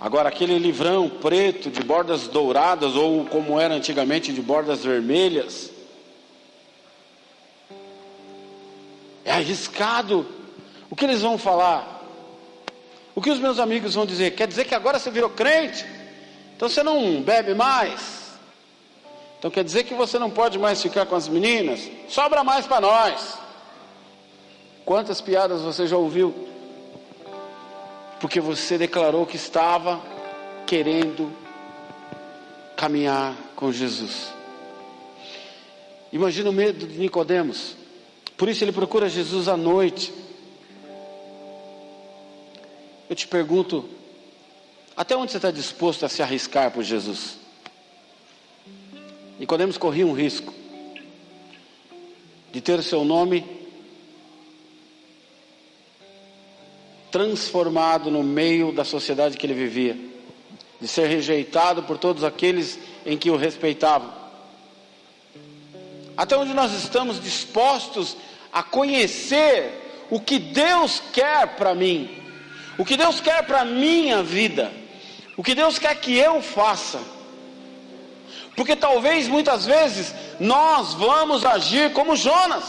[0.00, 5.70] Agora aquele livrão preto de bordas douradas ou como era antigamente de bordas vermelhas.
[9.24, 10.26] É arriscado.
[10.88, 11.98] O que eles vão falar?
[13.14, 14.36] O que os meus amigos vão dizer?
[14.36, 15.84] Quer dizer que agora você virou crente?
[16.56, 18.28] Então você não bebe mais?
[19.38, 21.90] Então quer dizer que você não pode mais ficar com as meninas?
[22.08, 23.38] Sobra mais para nós.
[24.84, 26.47] Quantas piadas você já ouviu?
[28.20, 30.02] Porque você declarou que estava
[30.66, 31.32] querendo
[32.76, 34.32] caminhar com Jesus.
[36.12, 37.76] Imagina o medo de Nicodemos.
[38.36, 40.12] Por isso ele procura Jesus à noite.
[43.10, 43.88] Eu te pergunto,
[44.96, 47.38] até onde você está disposto a se arriscar por Jesus?
[49.38, 50.52] Nicodemos corria um risco
[52.52, 53.57] de ter o seu nome
[57.10, 59.96] transformado no meio da sociedade que ele vivia,
[60.80, 64.12] de ser rejeitado por todos aqueles em que o respeitavam.
[66.16, 68.16] Até onde nós estamos dispostos
[68.52, 72.10] a conhecer o que Deus quer para mim,
[72.76, 74.72] o que Deus quer para minha vida,
[75.36, 77.00] o que Deus quer que eu faça.
[78.56, 82.64] Porque talvez muitas vezes nós vamos agir como Jonas.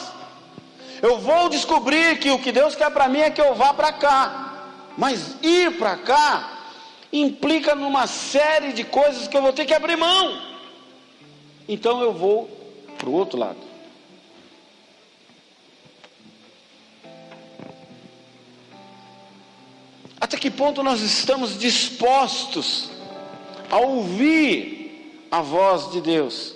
[1.01, 3.91] Eu vou descobrir que o que Deus quer para mim é que eu vá para
[3.93, 4.67] cá.
[4.97, 6.59] Mas ir para cá
[7.12, 10.41] implica numa série de coisas que eu vou ter que abrir mão.
[11.67, 12.49] Então eu vou
[12.97, 13.69] para o outro lado.
[20.19, 22.91] Até que ponto nós estamos dispostos
[23.71, 26.55] a ouvir a voz de Deus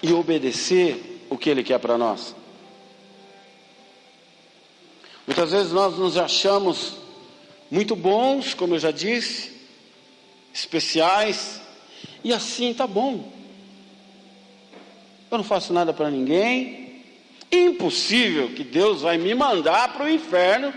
[0.00, 2.37] e obedecer o que Ele quer para nós.
[5.28, 6.94] Muitas vezes nós nos achamos
[7.70, 9.52] muito bons, como eu já disse,
[10.54, 11.60] especiais,
[12.24, 13.30] e assim tá bom.
[15.30, 17.04] Eu não faço nada para ninguém.
[17.52, 20.72] Impossível que Deus vai me mandar para o inferno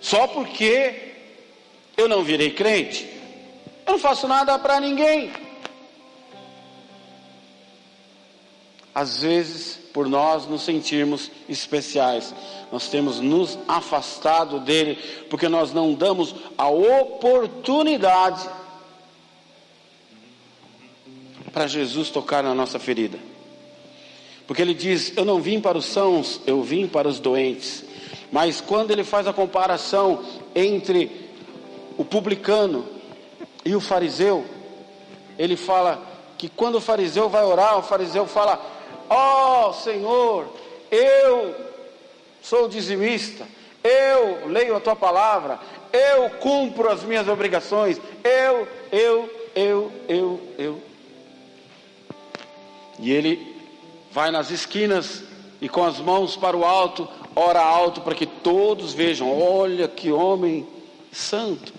[0.00, 1.12] só porque
[1.96, 3.08] eu não virei crente.
[3.86, 5.32] Eu não faço nada para ninguém.
[8.92, 12.34] Às vezes, por nós nos sentirmos especiais,
[12.70, 18.48] nós temos nos afastado dele, porque nós não damos a oportunidade
[21.52, 23.18] para Jesus tocar na nossa ferida.
[24.46, 27.84] Porque ele diz: Eu não vim para os sãos, eu vim para os doentes.
[28.30, 30.24] Mas quando ele faz a comparação
[30.54, 31.30] entre
[31.98, 32.86] o publicano
[33.64, 34.44] e o fariseu,
[35.38, 36.02] ele fala
[36.38, 38.60] que quando o fariseu vai orar, o fariseu fala:
[39.08, 40.46] Ó oh, Senhor,
[40.90, 41.54] eu
[42.42, 43.46] sou dizimista,
[43.82, 45.58] eu leio a tua palavra,
[45.92, 50.82] eu cumpro as minhas obrigações, eu, eu, eu, eu, eu.
[52.98, 53.56] E ele
[54.10, 55.22] vai nas esquinas
[55.60, 60.12] e com as mãos para o alto, ora alto para que todos vejam: olha que
[60.12, 60.66] homem
[61.12, 61.72] santo.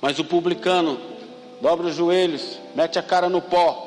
[0.00, 1.00] Mas o publicano
[1.60, 3.83] dobra os joelhos, mete a cara no pó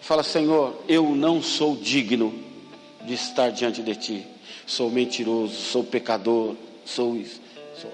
[0.00, 2.34] fala: Senhor, eu não sou digno
[3.04, 4.26] de estar diante de ti.
[4.66, 7.40] Sou mentiroso, sou pecador, sou isso.
[7.80, 7.90] Sou...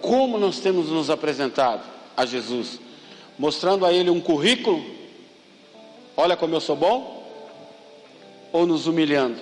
[0.00, 1.82] Como nós temos nos apresentado
[2.16, 2.78] a Jesus?
[3.38, 4.84] Mostrando a Ele um currículo?
[6.16, 7.24] Olha como eu sou bom?
[8.52, 9.40] Ou nos humilhando?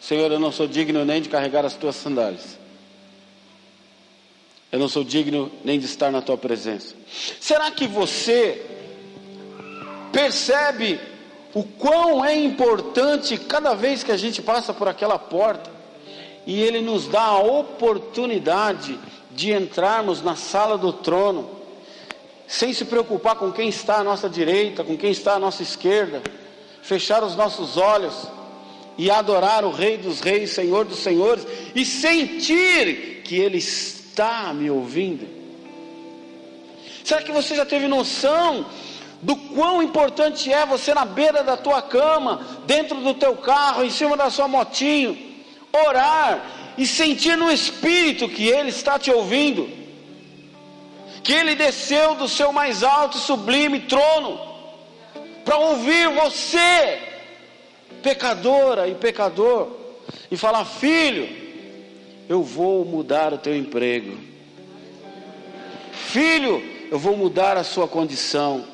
[0.00, 2.58] Senhor, eu não sou digno nem de carregar as tuas sandálias.
[4.70, 6.94] Eu não sou digno nem de estar na tua presença.
[7.40, 8.64] Será que você
[10.12, 11.00] percebe
[11.54, 15.70] o quão é importante cada vez que a gente passa por aquela porta
[16.46, 18.98] e ele nos dá a oportunidade
[19.30, 21.48] de entrarmos na sala do trono,
[22.46, 26.22] sem se preocupar com quem está à nossa direita, com quem está à nossa esquerda,
[26.82, 28.26] fechar os nossos olhos
[28.98, 33.97] e adorar o Rei dos Reis, Senhor dos Senhores, e sentir que Ele está
[34.54, 35.28] me ouvindo?
[37.04, 38.66] Será que você já teve noção
[39.22, 43.90] do quão importante é você na beira da tua cama, dentro do teu carro, em
[43.90, 45.16] cima da sua motinho,
[45.72, 49.68] orar e sentir no espírito que Ele está te ouvindo,
[51.22, 54.38] que Ele desceu do seu mais alto e sublime trono
[55.44, 57.08] para ouvir você
[58.02, 59.68] pecadora e pecador,
[60.30, 61.47] e falar: Filho,
[62.28, 64.16] eu vou mudar o teu emprego.
[65.92, 68.64] Filho, eu vou mudar a sua condição.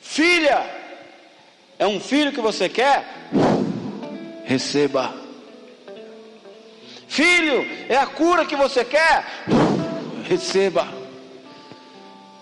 [0.00, 0.64] Filha,
[1.78, 3.04] é um filho que você quer?
[4.44, 5.14] Receba.
[7.06, 9.26] Filho, é a cura que você quer?
[10.24, 10.88] Receba.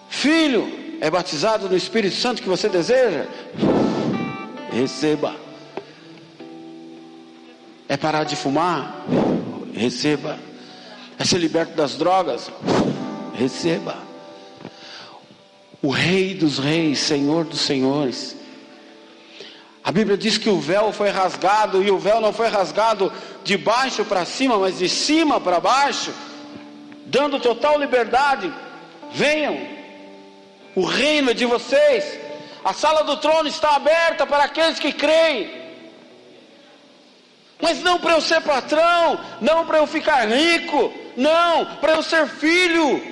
[0.09, 3.27] Filho, é batizado no Espírito Santo que você deseja?
[4.73, 5.35] Receba.
[7.89, 9.05] É parar de fumar?
[9.75, 10.39] Receba.
[11.19, 12.51] É ser liberto das drogas?
[13.35, 13.97] Receba.
[15.83, 18.37] O Rei dos Reis, Senhor dos Senhores.
[19.83, 23.13] A Bíblia diz que o véu foi rasgado e o véu não foi rasgado
[23.43, 26.13] de baixo para cima, mas de cima para baixo,
[27.07, 28.53] dando total liberdade.
[29.13, 29.59] Venham,
[30.75, 32.19] o reino é de vocês.
[32.63, 35.60] A sala do trono está aberta para aqueles que creem.
[37.61, 42.27] Mas não para eu ser patrão, não para eu ficar rico, não, para eu ser
[42.27, 43.03] filho,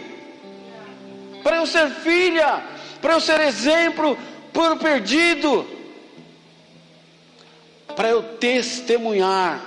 [1.42, 2.62] para eu ser filha,
[3.00, 4.16] para eu ser exemplo
[4.52, 5.64] para o perdido,
[7.94, 9.64] para eu testemunhar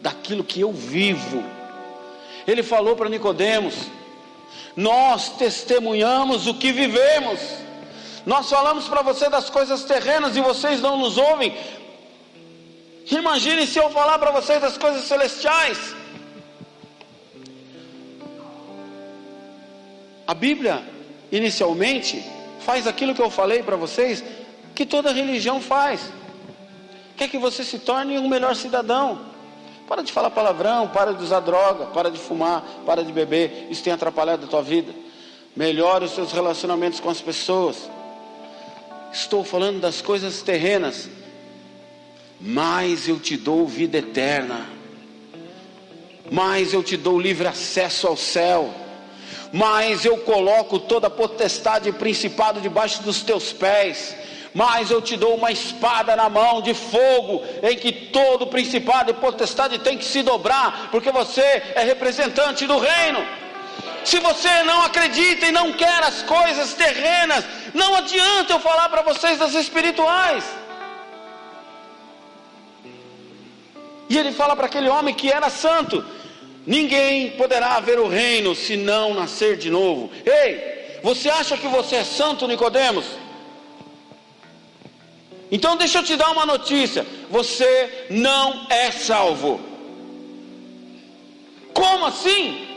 [0.00, 1.42] daquilo que eu vivo.
[2.46, 3.74] Ele falou para Nicodemos:
[4.76, 7.40] Nós testemunhamos o que vivemos.
[8.24, 11.56] Nós falamos para você das coisas terrenas e vocês não nos ouvem.
[13.10, 15.94] Imagine se eu falar para vocês das coisas celestiais.
[20.26, 20.82] A Bíblia,
[21.30, 22.24] inicialmente,
[22.60, 24.24] faz aquilo que eu falei para vocês,
[24.74, 26.10] que toda religião faz.
[27.16, 29.20] Quer que você se torne um melhor cidadão.
[29.86, 33.68] Para de falar palavrão, para de usar droga, para de fumar, para de beber.
[33.70, 34.94] Isso tem atrapalhado a tua vida.
[35.54, 37.90] Melhore os seus relacionamentos com as pessoas.
[39.12, 41.08] Estou falando das coisas terrenas.
[42.40, 44.68] Mais eu te dou vida eterna.
[46.30, 48.72] Mais eu te dou livre acesso ao céu.
[49.52, 54.16] Mais eu coloco toda a potestade e principado debaixo dos teus pés
[54.54, 59.14] mas eu te dou uma espada na mão de fogo, em que todo principado e
[59.14, 61.42] potestade tem que se dobrar, porque você
[61.74, 63.26] é representante do reino.
[64.04, 69.02] Se você não acredita e não quer as coisas terrenas, não adianta eu falar para
[69.02, 70.44] vocês das espirituais.
[74.14, 76.04] E ele fala para aquele homem que era santo:
[76.64, 80.08] ninguém poderá ver o reino se não nascer de novo.
[80.24, 83.04] Ei, você acha que você é santo, Nicodemos?
[85.50, 89.60] Então deixa eu te dar uma notícia: você não é salvo.
[91.72, 92.68] Como assim?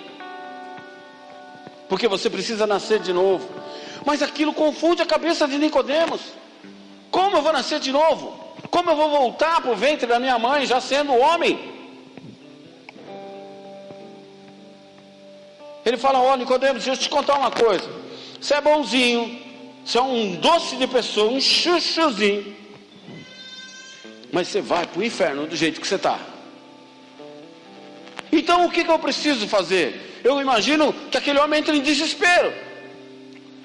[1.88, 3.48] Porque você precisa nascer de novo.
[4.04, 6.22] Mas aquilo confunde a cabeça de Nicodemos.
[7.12, 8.47] Como eu vou nascer de novo?
[8.70, 11.74] Como eu vou voltar para o ventre da minha mãe já sendo homem?
[15.86, 17.90] Ele fala: oh, Nicodemos, deixa eu te contar uma coisa.
[18.40, 19.40] Você é bonzinho,
[19.84, 22.58] você é um doce de pessoa, um chuchuzinho
[24.32, 26.20] mas você vai para o inferno do jeito que você está.
[28.32, 30.20] Então o que, que eu preciso fazer?
[30.24, 32.54] Eu imagino que aquele homem entra em desespero.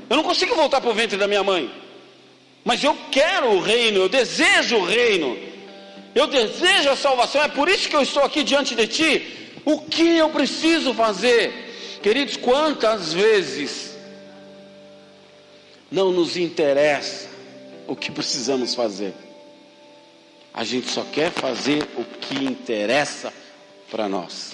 [0.09, 1.71] Eu não consigo voltar para o ventre da minha mãe.
[2.65, 5.37] Mas eu quero o reino, eu desejo o reino.
[6.15, 7.43] Eu desejo a salvação.
[7.43, 9.51] É por isso que eu estou aqui diante de ti.
[9.65, 11.99] O que eu preciso fazer?
[12.03, 13.97] Queridos, quantas vezes
[15.91, 17.29] não nos interessa
[17.87, 19.15] o que precisamos fazer?
[20.53, 23.33] A gente só quer fazer o que interessa
[23.91, 24.53] para nós.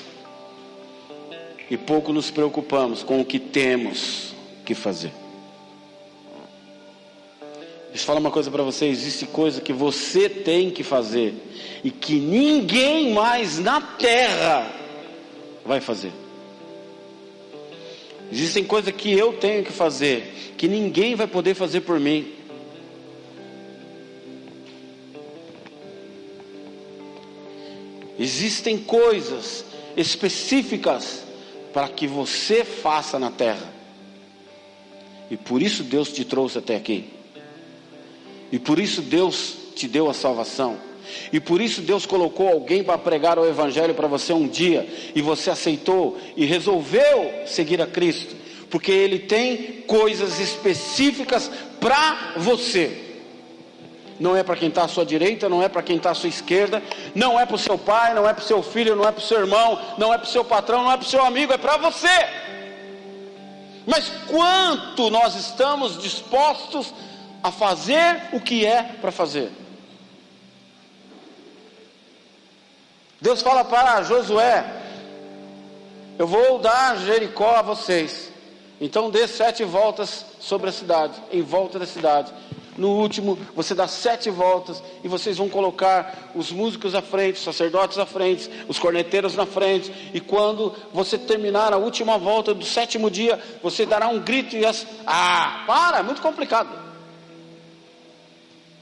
[1.71, 4.35] E pouco nos preocupamos com o que temos
[4.65, 5.13] que fazer.
[7.99, 11.35] Deixa eu falar uma coisa para você: existe coisa que você tem que fazer
[11.83, 14.71] e que ninguém mais na terra
[15.67, 16.13] vai fazer.
[18.31, 22.35] Existem coisas que eu tenho que fazer que ninguém vai poder fazer por mim.
[28.17, 29.65] Existem coisas
[29.97, 31.25] específicas
[31.73, 33.75] para que você faça na terra.
[35.29, 37.18] E por isso Deus te trouxe até aqui.
[38.51, 40.77] E por isso Deus te deu a salvação.
[41.33, 44.89] E por isso Deus colocou alguém para pregar o Evangelho para você um dia.
[45.15, 48.37] E você aceitou e resolveu seguir a Cristo.
[48.71, 53.09] Porque Ele tem coisas específicas para você
[54.21, 56.29] não é para quem está à sua direita, não é para quem está à sua
[56.29, 56.83] esquerda,
[57.15, 59.23] não é para o seu pai, não é para o seu filho, não é para
[59.23, 61.53] o seu irmão, não é para o seu patrão, não é para o seu amigo,
[61.53, 62.09] é para você.
[63.87, 67.18] Mas quanto nós estamos dispostos a
[67.51, 69.51] fazer o que é para fazer?
[73.21, 74.65] Deus fala para Josué:
[76.19, 78.33] Eu vou dar Jericó a vocês.
[78.81, 82.33] Então dê sete voltas sobre a cidade, em volta da cidade.
[82.77, 87.43] No último, você dá sete voltas e vocês vão colocar os músicos à frente, os
[87.43, 89.93] sacerdotes à frente, os corneteiros na frente.
[90.15, 94.65] E quando você terminar a última volta do sétimo dia, você dará um grito e
[94.65, 94.87] as.
[95.05, 96.88] Ah, para, é muito complicado.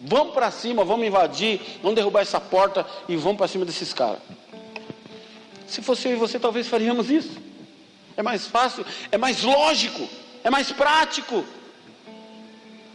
[0.00, 4.20] Vamos para cima, vamos invadir, vamos derrubar essa porta e vamos para cima desses caras.
[5.66, 7.36] Se fosse eu e você, talvez faríamos isso.
[8.16, 10.08] É mais fácil, é mais lógico,
[10.44, 11.44] é mais prático.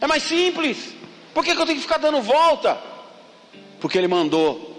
[0.02, 0.96] É mais simples.
[1.32, 2.82] Por que, que eu tenho que ficar dando volta?
[3.80, 4.70] Porque ele mandou.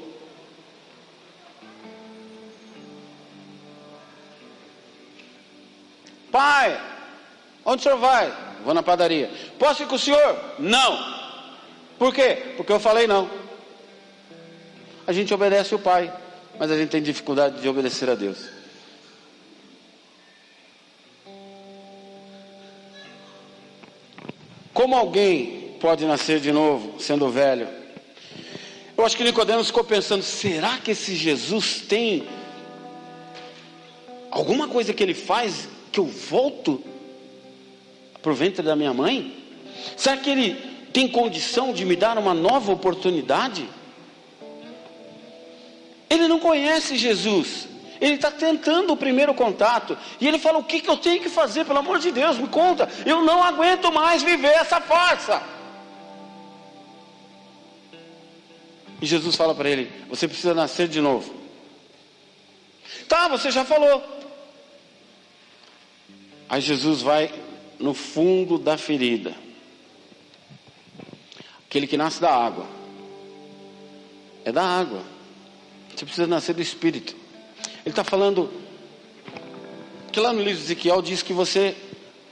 [6.33, 6.81] Pai,
[7.65, 8.33] onde o senhor vai?
[8.65, 9.31] Vou na padaria.
[9.59, 10.55] Posso ir com o senhor?
[10.59, 11.22] Não.
[12.03, 12.55] Por quê?
[12.57, 13.31] Porque eu falei não.
[15.07, 16.13] A gente obedece o pai,
[16.59, 18.39] mas a gente tem dificuldade de obedecer a Deus.
[24.75, 27.69] Como alguém pode nascer de novo sendo velho?
[28.99, 32.27] Eu acho que Nicodemos ficou pensando: será que esse Jesus tem
[34.29, 36.83] alguma coisa que ele faz que eu volto
[38.21, 39.41] para o ventre da minha mãe?
[39.97, 43.69] Será que ele tem condição de me dar uma nova oportunidade?
[46.09, 47.69] Ele não conhece Jesus.
[48.01, 49.97] Ele está tentando o primeiro contato.
[50.21, 51.65] E ele fala: O que, que eu tenho que fazer?
[51.65, 52.89] Pelo amor de Deus, me conta.
[53.07, 55.43] Eu não aguento mais viver essa farsa.
[59.01, 61.33] E Jesus fala para ele: Você precisa nascer de novo.
[63.09, 64.03] Tá, você já falou.
[66.49, 67.33] Aí Jesus vai
[67.79, 69.35] no fundo da ferida.
[71.73, 72.67] Aquele que nasce da água.
[74.45, 75.01] É da água.
[75.97, 77.17] Você precisa nascer do Espírito.
[77.83, 78.53] Ele está falando
[80.13, 81.75] que lá no livro de Ezequiel diz que você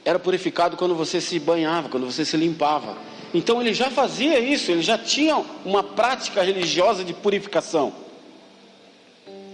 [0.04, 2.98] era purificado quando você se banhava, quando você se limpava.
[3.32, 7.94] Então ele já fazia isso, ele já tinha uma prática religiosa de purificação.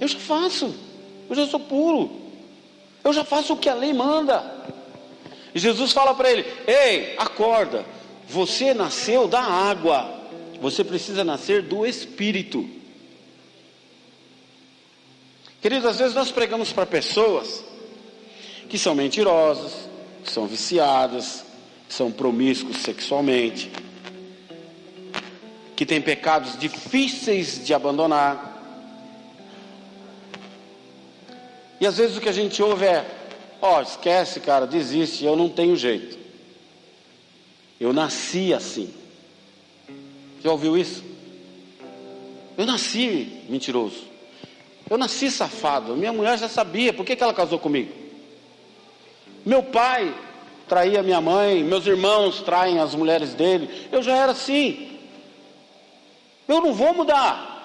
[0.00, 0.74] Eu já faço,
[1.30, 2.10] eu já sou puro,
[3.04, 4.52] eu já faço o que a lei manda.
[5.54, 7.86] E Jesus fala para ele: Ei, acorda,
[8.28, 10.12] você nasceu da água,
[10.60, 12.68] você precisa nascer do Espírito.
[15.60, 17.64] Queridos, às vezes nós pregamos para pessoas
[18.68, 19.88] que são mentirosas,
[20.24, 21.44] que são viciadas,
[21.88, 23.70] que são promíscuos sexualmente,
[25.76, 28.54] que têm pecados difíceis de abandonar.
[31.80, 33.04] E às vezes o que a gente ouve é:
[33.62, 36.25] ó, oh, esquece, cara, desiste, eu não tenho jeito.
[37.80, 38.92] Eu nasci assim.
[40.42, 41.04] Já ouviu isso?
[42.56, 44.04] Eu nasci mentiroso.
[44.88, 47.92] Eu nasci safado, minha mulher já sabia, por que, que ela casou comigo?
[49.44, 50.14] Meu pai
[50.68, 54.98] traía minha mãe, meus irmãos traem as mulheres dele, eu já era assim.
[56.46, 57.56] Eu não vou mudar.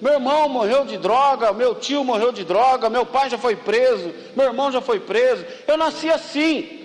[0.00, 4.10] Meu irmão morreu de droga, meu tio morreu de droga, meu pai já foi preso,
[4.34, 5.44] meu irmão já foi preso.
[5.66, 6.79] Eu nasci assim.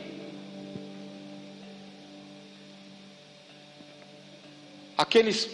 [4.97, 5.49] Aqueles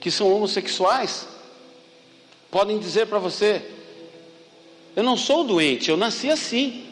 [0.00, 1.26] que são homossexuais,
[2.50, 3.62] podem dizer para você:
[4.94, 6.86] eu não sou doente, eu nasci assim.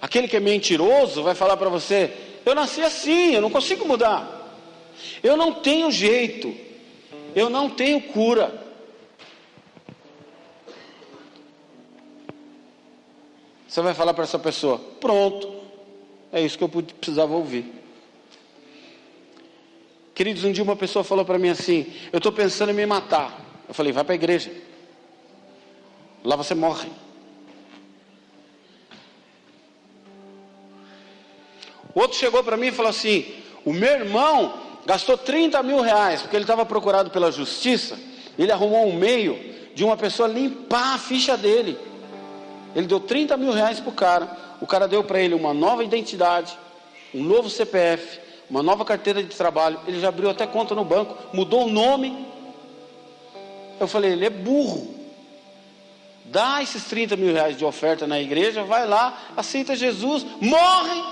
[0.00, 2.12] Aquele que é mentiroso vai falar para você:
[2.46, 4.36] eu nasci assim, eu não consigo mudar.
[5.22, 6.54] Eu não tenho jeito,
[7.34, 8.66] eu não tenho cura.
[13.66, 15.57] Você vai falar para essa pessoa: pronto,
[16.32, 17.72] é isso que eu precisava ouvir.
[20.14, 23.40] Queridos, um dia uma pessoa falou para mim assim: Eu estou pensando em me matar.
[23.68, 24.50] Eu falei: Vai para a igreja.
[26.24, 26.88] Lá você morre.
[31.94, 33.26] Outro chegou para mim e falou assim:
[33.64, 37.98] O meu irmão gastou 30 mil reais, porque ele estava procurado pela justiça.
[38.38, 39.38] Ele arrumou um meio
[39.74, 41.78] de uma pessoa limpar a ficha dele.
[42.74, 44.47] Ele deu 30 mil reais para o cara.
[44.60, 46.58] O cara deu para ele uma nova identidade,
[47.14, 51.16] um novo CPF, uma nova carteira de trabalho, ele já abriu até conta no banco,
[51.32, 52.26] mudou o nome.
[53.78, 54.94] Eu falei, ele é burro.
[56.24, 61.02] Dá esses 30 mil reais de oferta na igreja, vai lá, aceita Jesus, morre.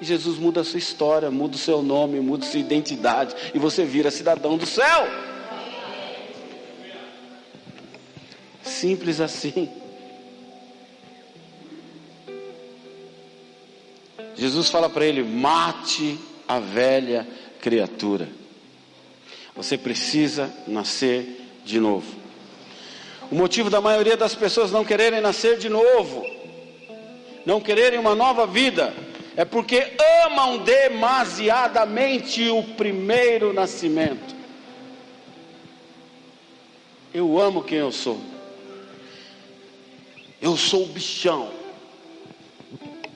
[0.00, 3.58] E Jesus muda a sua história, muda o seu nome, muda a sua identidade, e
[3.58, 5.08] você vira cidadão do céu.
[8.62, 9.68] Simples assim.
[14.38, 16.16] Jesus fala para ele: mate
[16.46, 17.26] a velha
[17.60, 18.28] criatura.
[19.56, 22.16] Você precisa nascer de novo.
[23.30, 26.24] O motivo da maioria das pessoas não quererem nascer de novo,
[27.44, 28.94] não quererem uma nova vida,
[29.36, 29.92] é porque
[30.24, 34.34] amam demasiadamente o primeiro nascimento.
[37.12, 38.20] Eu amo quem eu sou.
[40.40, 41.57] Eu sou o bichão.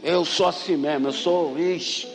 [0.03, 2.09] Eu sou assim mesmo, eu sou, ixi,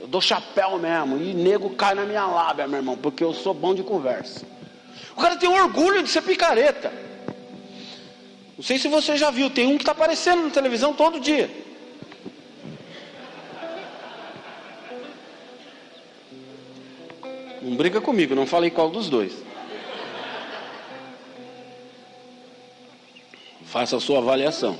[0.00, 1.16] eu dou chapéu mesmo.
[1.16, 4.44] E nego cai na minha lábia, meu irmão, porque eu sou bom de conversa.
[5.16, 6.92] O cara tem orgulho de ser picareta.
[8.56, 11.50] Não sei se você já viu, tem um que está aparecendo na televisão todo dia.
[17.62, 19.32] Não briga comigo, não falei qual dos dois.
[23.64, 24.78] Faça a sua avaliação.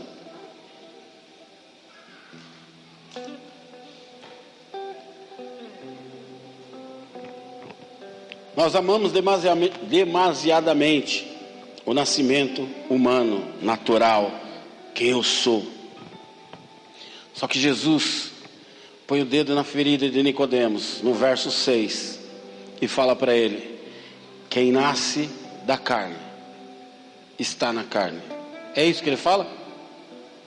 [8.57, 11.31] Nós amamos demasiadamente
[11.85, 14.33] o nascimento humano, natural,
[14.95, 15.67] quem eu sou.
[17.35, 18.31] Só que Jesus
[19.07, 22.19] põe o dedo na ferida de Nicodemos, no verso 6,
[22.81, 23.79] e fala para ele:
[24.49, 25.29] quem nasce
[25.67, 26.17] da carne
[27.39, 28.23] está na carne.
[28.75, 29.47] É isso que ele fala?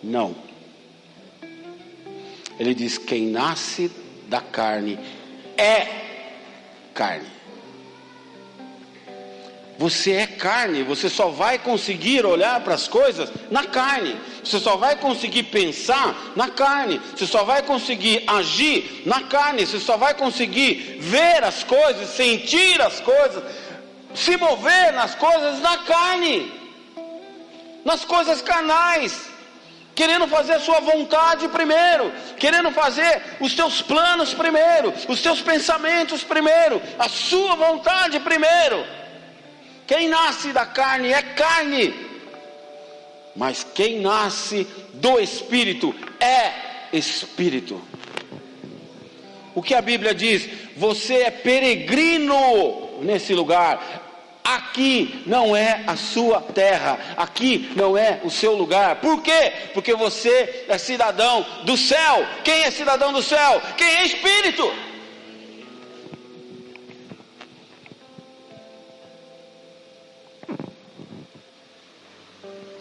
[0.02, 0.34] Não.
[2.60, 3.92] Ele diz: quem nasce
[4.28, 4.98] da carne
[5.56, 5.88] é
[6.94, 7.39] carne.
[9.80, 14.76] Você é carne, você só vai conseguir olhar para as coisas na carne, você só
[14.76, 20.14] vai conseguir pensar na carne, você só vai conseguir agir na carne, você só vai
[20.16, 23.42] conseguir ver as coisas, sentir as coisas,
[24.14, 26.52] se mover nas coisas na carne,
[27.86, 29.30] nas coisas carnais.
[29.96, 36.22] Querendo fazer a sua vontade primeiro, querendo fazer os teus planos primeiro, os teus pensamentos
[36.22, 38.99] primeiro, a sua vontade primeiro.
[39.90, 41.96] Quem nasce da carne é carne,
[43.36, 46.52] mas quem nasce do espírito é
[46.94, 47.82] espírito.
[49.56, 50.48] O que a Bíblia diz?
[50.78, 53.82] Você é peregrino nesse lugar.
[54.44, 58.98] Aqui não é a sua terra, aqui não é o seu lugar.
[58.98, 59.54] Por quê?
[59.74, 62.28] Porque você é cidadão do céu.
[62.44, 63.60] Quem é cidadão do céu?
[63.76, 64.72] Quem é espírito?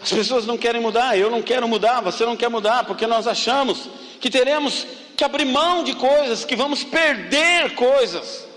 [0.01, 3.27] As pessoas não querem mudar, eu não quero mudar, você não quer mudar, porque nós
[3.27, 3.89] achamos
[4.19, 8.47] que teremos que abrir mão de coisas, que vamos perder coisas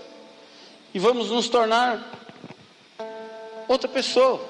[0.93, 2.01] e vamos nos tornar
[3.67, 4.41] outra pessoa.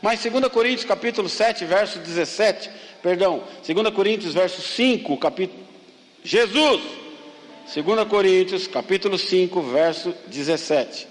[0.00, 2.68] Mas 2 Coríntios capítulo 7, verso 17,
[3.00, 5.62] perdão, 2 Coríntios verso 5, capítulo
[6.24, 6.82] Jesus.
[7.72, 11.08] 2 Coríntios capítulo 5, verso 17.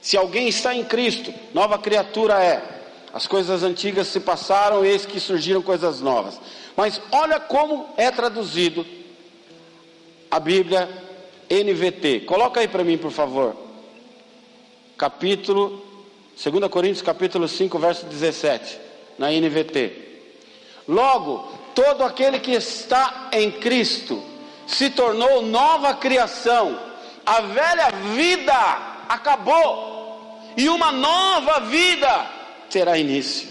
[0.00, 2.81] Se alguém está em Cristo, nova criatura é.
[3.12, 6.40] As coisas antigas se passaram, eis que surgiram coisas novas.
[6.74, 8.86] Mas olha como é traduzido
[10.30, 10.88] a Bíblia
[11.50, 12.20] NVT.
[12.20, 13.54] Coloca aí para mim, por favor.
[14.96, 15.82] Capítulo
[16.42, 18.78] 2 Coríntios capítulo 5, verso 17,
[19.18, 19.92] na NVT.
[20.88, 24.22] Logo, todo aquele que está em Cristo
[24.66, 26.78] se tornou nova criação.
[27.26, 28.54] A velha vida
[29.08, 32.41] acabou e uma nova vida
[32.72, 33.48] terá início.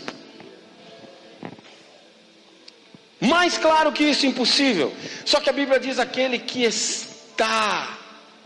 [3.20, 4.92] Mais claro que isso, impossível.
[5.24, 8.00] Só que a Bíblia diz aquele que está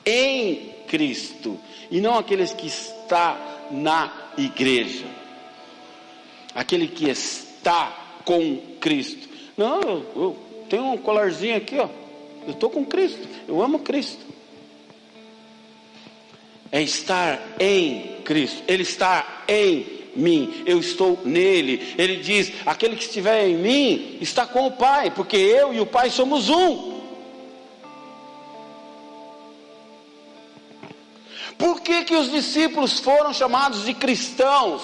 [0.05, 1.57] em Cristo,
[1.89, 5.05] e não aqueles que está na igreja.
[6.53, 9.30] Aquele que está com Cristo.
[9.55, 10.38] Não, eu, eu
[10.69, 11.88] tenho um colarzinho aqui, ó.
[12.45, 14.23] Eu estou com Cristo, eu amo Cristo.
[16.71, 21.93] É estar em Cristo, Ele está em mim, eu estou nele.
[21.97, 25.86] Ele diz: aquele que estiver em mim está com o Pai, porque eu e o
[25.86, 26.95] Pai somos um.
[31.57, 34.82] Por que, que os discípulos foram chamados de cristãos?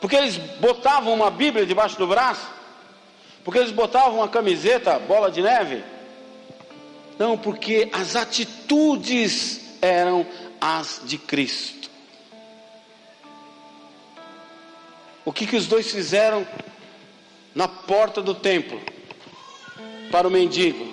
[0.00, 2.46] Porque eles botavam uma Bíblia debaixo do braço?
[3.44, 5.82] Porque eles botavam uma camiseta, bola de neve?
[7.18, 10.26] Não, porque as atitudes eram
[10.60, 11.81] as de Cristo.
[15.24, 16.46] O que, que os dois fizeram
[17.54, 18.80] na porta do templo
[20.10, 20.86] para o mendigo?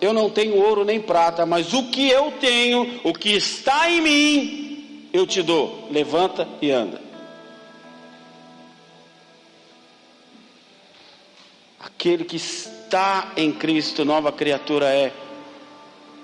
[0.00, 4.00] Eu não tenho ouro nem prata, mas o que eu tenho, o que está em
[4.00, 5.88] mim, eu te dou.
[5.90, 7.02] Levanta e anda.
[11.80, 15.12] Aquele que está em Cristo, nova criatura é.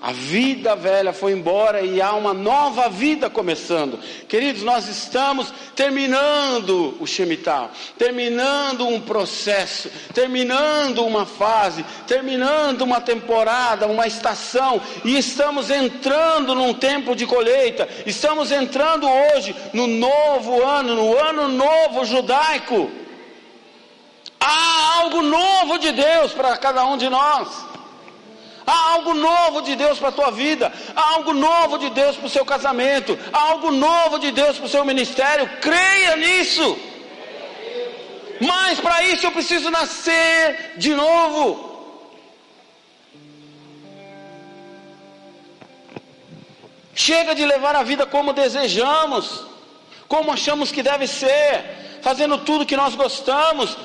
[0.05, 3.99] A vida velha foi embora e há uma nova vida começando.
[4.29, 13.87] Queridos, nós estamos terminando o Shemitah, terminando um processo, terminando uma fase, terminando uma temporada,
[13.87, 17.89] uma estação, e estamos entrando num tempo de colheita.
[18.05, 22.91] Estamos entrando hoje no novo ano, no ano novo judaico.
[24.39, 27.73] Há algo novo de Deus para cada um de nós.
[28.67, 32.27] Há algo novo de Deus para a tua vida, há algo novo de Deus para
[32.27, 35.49] o seu casamento, há algo novo de Deus para o seu ministério.
[35.61, 36.79] Creia nisso.
[38.41, 41.75] Mas para isso eu preciso nascer de novo.
[46.95, 49.45] Chega de levar a vida como desejamos,
[50.09, 53.77] como achamos que deve ser, fazendo tudo que nós gostamos,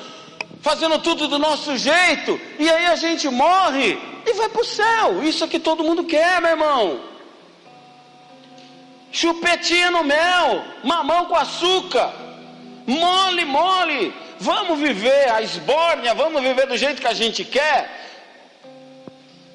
[0.60, 5.22] fazendo tudo do nosso jeito, e aí a gente morre e vai para o céu.
[5.22, 7.00] Isso é que todo mundo quer, meu irmão.
[9.12, 12.12] Chupetinha no mel, mamão com açúcar,
[12.86, 14.14] mole, mole.
[14.38, 17.98] Vamos viver a esbórnia, vamos viver do jeito que a gente quer.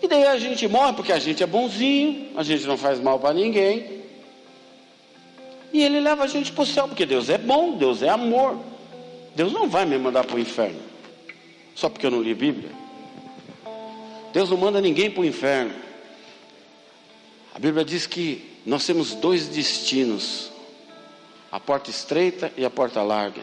[0.01, 3.19] E daí a gente morre porque a gente é bonzinho, a gente não faz mal
[3.19, 4.03] para ninguém.
[5.73, 8.59] E ele leva a gente para o céu, porque Deus é bom, Deus é amor.
[9.35, 10.79] Deus não vai me mandar para o inferno,
[11.75, 12.71] só porque eu não li Bíblia.
[14.33, 15.73] Deus não manda ninguém para o inferno.
[17.53, 20.51] A Bíblia diz que nós temos dois destinos:
[21.51, 23.41] a porta estreita e a porta larga.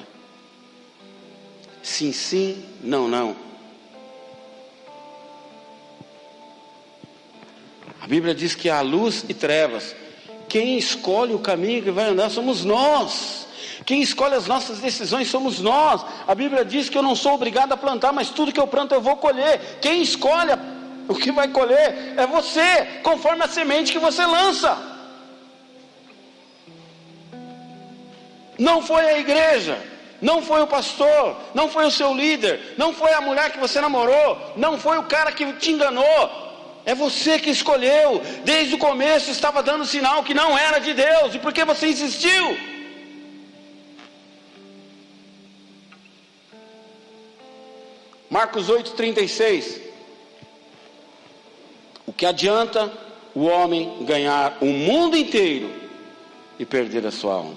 [1.83, 3.37] Sim, sim, não, não.
[8.01, 9.95] A Bíblia diz que há luz e trevas.
[10.49, 13.41] Quem escolhe o caminho que vai andar somos nós.
[13.85, 16.05] Quem escolhe as nossas decisões somos nós.
[16.26, 18.95] A Bíblia diz que eu não sou obrigado a plantar, mas tudo que eu planto
[18.95, 19.78] eu vou colher.
[19.80, 20.53] Quem escolhe
[21.09, 24.76] o que vai colher é você, conforme a semente que você lança.
[28.59, 29.78] Não foi a igreja,
[30.20, 33.80] não foi o pastor, não foi o seu líder, não foi a mulher que você
[33.80, 36.43] namorou, não foi o cara que te enganou.
[36.85, 41.35] É você que escolheu, desde o começo estava dando sinal que não era de Deus,
[41.35, 42.72] e por que você insistiu?
[48.33, 49.93] Marcos 8,36
[52.07, 52.91] o que adianta
[53.35, 55.70] o homem ganhar o mundo inteiro
[56.59, 57.57] e perder a sua alma?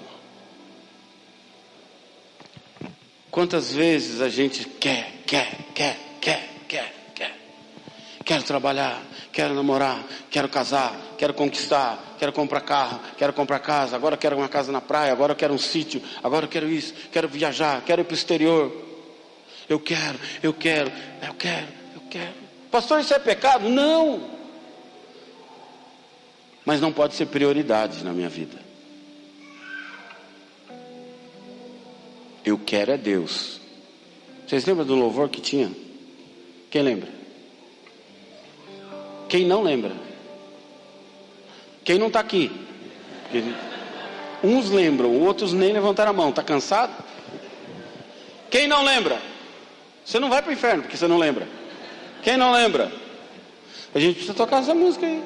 [3.30, 7.34] Quantas vezes a gente quer, quer, quer, quer, quer, quer.
[8.22, 9.02] Quero trabalhar,
[9.32, 14.48] quero namorar, quero casar, quero conquistar, quero comprar carro, quero comprar casa, agora quero uma
[14.48, 18.12] casa na praia, agora quero um sítio, agora quero isso, quero viajar, quero ir para
[18.12, 18.85] o exterior.
[19.68, 20.92] Eu quero, eu quero,
[21.26, 22.34] eu quero, eu quero.
[22.70, 23.68] Pastor, isso é pecado?
[23.68, 24.36] Não
[26.66, 28.58] mas não pode ser prioridade na minha vida.
[32.44, 33.60] Eu quero é Deus.
[34.44, 35.70] Vocês lembram do louvor que tinha?
[36.68, 37.08] Quem lembra?
[39.28, 39.92] Quem não lembra?
[41.84, 42.50] Quem não está aqui?
[44.42, 46.30] Uns lembram, outros nem levantaram a mão.
[46.30, 46.92] Está cansado?
[48.50, 49.22] Quem não lembra?
[50.06, 51.48] Você não vai para o inferno porque você não lembra.
[52.22, 52.92] Quem não lembra?
[53.92, 55.20] A gente precisa tocar essa música aí.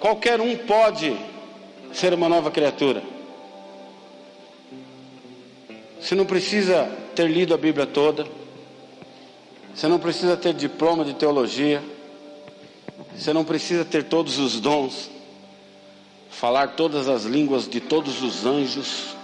[0.00, 1.14] Qualquer um pode
[1.92, 3.02] ser uma nova criatura.
[6.00, 8.26] Você não precisa ter lido a Bíblia toda.
[9.74, 11.82] Você não precisa ter diploma de teologia.
[13.14, 15.11] Você não precisa ter todos os dons.
[16.32, 19.14] Falar todas as línguas de todos os anjos.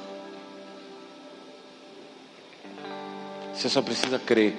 [3.52, 4.54] Você só precisa crer.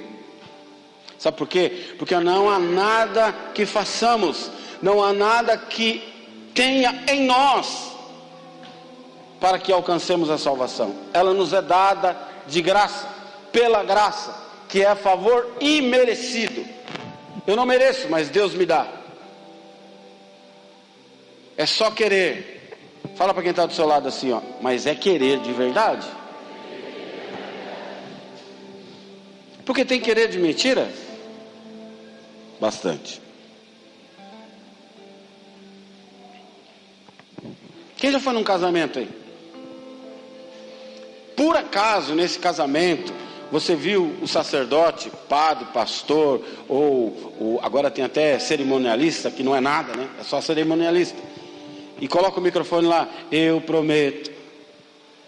[1.18, 1.96] Sabe por quê?
[1.98, 6.04] Porque não há nada que façamos não há nada que
[6.54, 7.92] tenha em nós
[9.40, 10.96] para que alcancemos a salvação.
[11.14, 13.08] Ela nos é dada de graça,
[13.52, 14.36] pela graça,
[14.68, 16.66] que é favor imerecido.
[17.48, 18.86] Eu não mereço, mas Deus me dá.
[21.60, 22.78] É só querer.
[23.18, 24.40] Fala para quem está do seu lado assim, ó.
[24.62, 26.08] Mas é querer de verdade?
[29.66, 30.90] Porque tem querer de mentira?
[32.62, 33.22] Bastante.
[37.98, 39.10] Quem já foi num casamento aí?
[41.36, 43.14] Por acaso, nesse casamento,
[43.52, 49.60] você viu o sacerdote, padre, pastor, ou, ou, agora tem até cerimonialista, que não é
[49.60, 50.10] nada, né?
[50.22, 51.18] É só cerimonialista.
[52.00, 53.10] E coloca o microfone lá.
[53.32, 54.32] Eu prometo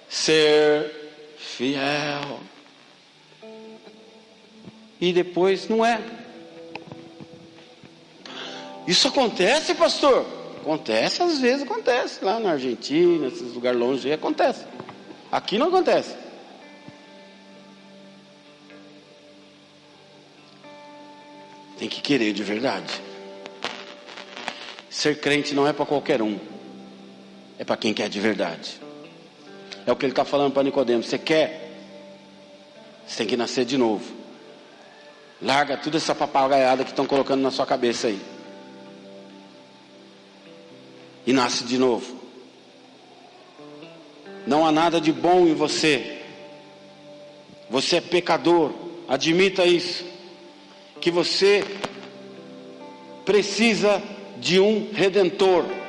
[0.10, 0.92] ser
[1.38, 2.40] fiel.
[5.02, 6.00] e depois não é.
[8.88, 10.26] Isso acontece, pastor?
[10.62, 12.24] Acontece, às vezes acontece.
[12.24, 14.64] Lá na Argentina, esses lugares longe, acontece.
[15.32, 16.16] Aqui não acontece.
[21.80, 23.02] Tem que querer de verdade.
[24.88, 26.38] Ser crente não é para qualquer um,
[27.62, 28.82] é para quem quer de verdade.
[29.86, 31.04] É o que ele está falando para Nicodemo.
[31.04, 31.70] Você quer?
[33.06, 34.04] Você tem que nascer de novo.
[35.40, 38.20] Larga toda essa papagaiada que estão colocando na sua cabeça aí.
[41.24, 42.20] E nasce de novo.
[44.48, 46.20] Não há nada de bom em você.
[47.70, 48.74] Você é pecador.
[49.08, 50.04] Admita isso.
[51.00, 51.64] Que você
[53.24, 54.02] precisa
[54.40, 55.81] de um redentor.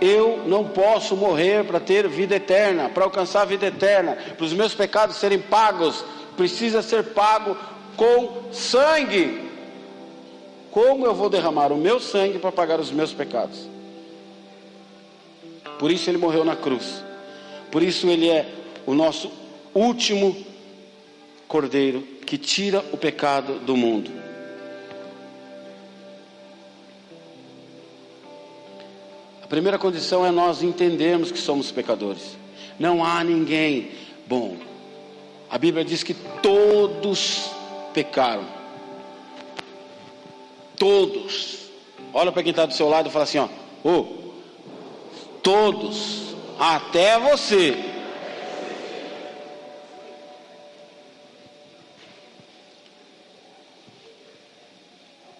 [0.00, 4.52] Eu não posso morrer para ter vida eterna, para alcançar a vida eterna, para os
[4.52, 6.04] meus pecados serem pagos,
[6.36, 7.56] precisa ser pago
[7.96, 9.50] com sangue.
[10.70, 13.68] Como eu vou derramar o meu sangue para pagar os meus pecados?
[15.78, 17.02] Por isso ele morreu na cruz.
[17.70, 18.46] Por isso ele é
[18.86, 19.30] o nosso
[19.74, 20.36] último
[21.46, 24.19] cordeiro que tira o pecado do mundo.
[29.50, 32.38] Primeira condição é nós entendermos que somos pecadores.
[32.78, 33.90] Não há ninguém
[34.28, 34.56] bom.
[35.50, 37.50] A Bíblia diz que todos
[37.92, 38.46] pecaram.
[40.78, 41.68] Todos.
[42.14, 43.48] Olha para quem está do seu lado e fala assim: ó,
[43.82, 44.06] oh,
[45.42, 47.76] todos, até você.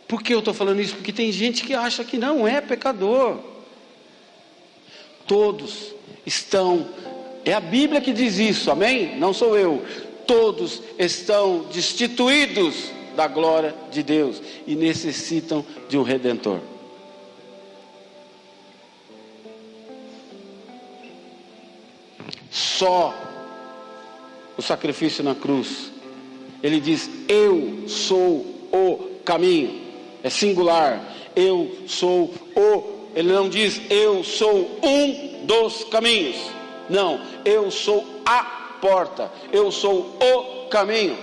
[0.08, 0.96] Por que eu estou falando isso?
[0.96, 3.38] Porque tem gente que acha que não é pecador
[5.30, 5.94] todos
[6.26, 6.88] estão,
[7.44, 9.16] é a Bíblia que diz isso, amém?
[9.16, 9.80] Não sou eu.
[10.26, 16.58] Todos estão destituídos da glória de Deus e necessitam de um redentor.
[22.50, 23.14] Só
[24.58, 25.92] o sacrifício na cruz.
[26.60, 29.80] Ele diz: Eu sou o caminho.
[30.24, 31.00] É singular.
[31.36, 36.36] Eu sou o ele não diz eu sou um dos caminhos.
[36.88, 38.42] Não, eu sou a
[38.80, 39.30] porta.
[39.52, 41.16] Eu sou o caminho.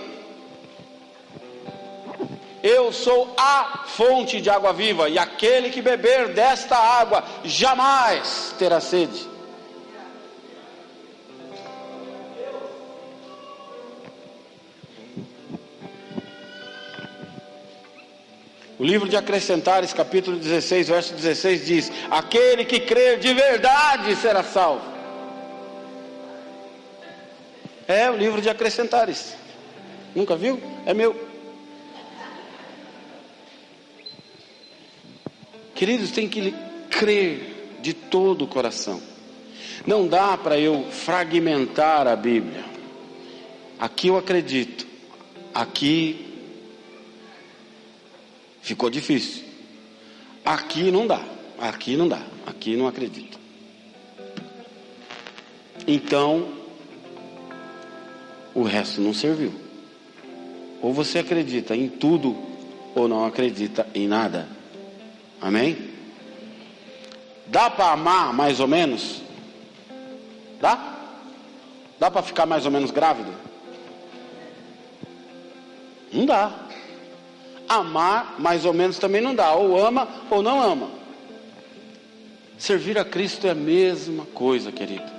[2.62, 8.80] Eu sou a fonte de água viva, e aquele que beber desta água jamais terá
[8.80, 9.37] sede.
[18.78, 24.44] O livro de Acrescentares, capítulo 16, verso 16 diz: Aquele que crer de verdade será
[24.44, 24.84] salvo.
[27.88, 29.34] É o livro de Acrescentares.
[30.14, 30.60] Nunca viu?
[30.86, 31.28] É meu.
[35.74, 36.54] Queridos, tem que
[36.90, 39.02] crer de todo o coração.
[39.86, 42.64] Não dá para eu fragmentar a Bíblia.
[43.78, 44.86] Aqui eu acredito,
[45.54, 46.27] aqui
[48.68, 49.44] Ficou difícil.
[50.44, 51.22] Aqui não dá.
[51.58, 52.20] Aqui não dá.
[52.46, 53.40] Aqui não acredito.
[55.86, 56.52] Então,
[58.54, 59.54] o resto não serviu.
[60.82, 62.36] Ou você acredita em tudo,
[62.94, 64.46] ou não acredita em nada.
[65.40, 65.88] Amém?
[67.46, 69.22] Dá para amar mais ou menos?
[70.60, 70.98] Dá?
[71.98, 73.32] Dá para ficar mais ou menos grávido?
[76.12, 76.67] Não dá.
[77.68, 79.52] Amar, mais ou menos, também não dá.
[79.54, 80.90] Ou ama ou não ama.
[82.56, 85.18] Servir a Cristo é a mesma coisa, querido.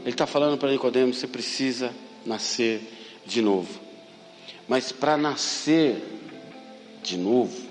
[0.00, 1.92] Ele está falando para Nicodemos: você precisa
[2.24, 2.80] nascer
[3.26, 3.80] de novo.
[4.68, 6.02] Mas para nascer
[7.02, 7.66] de novo,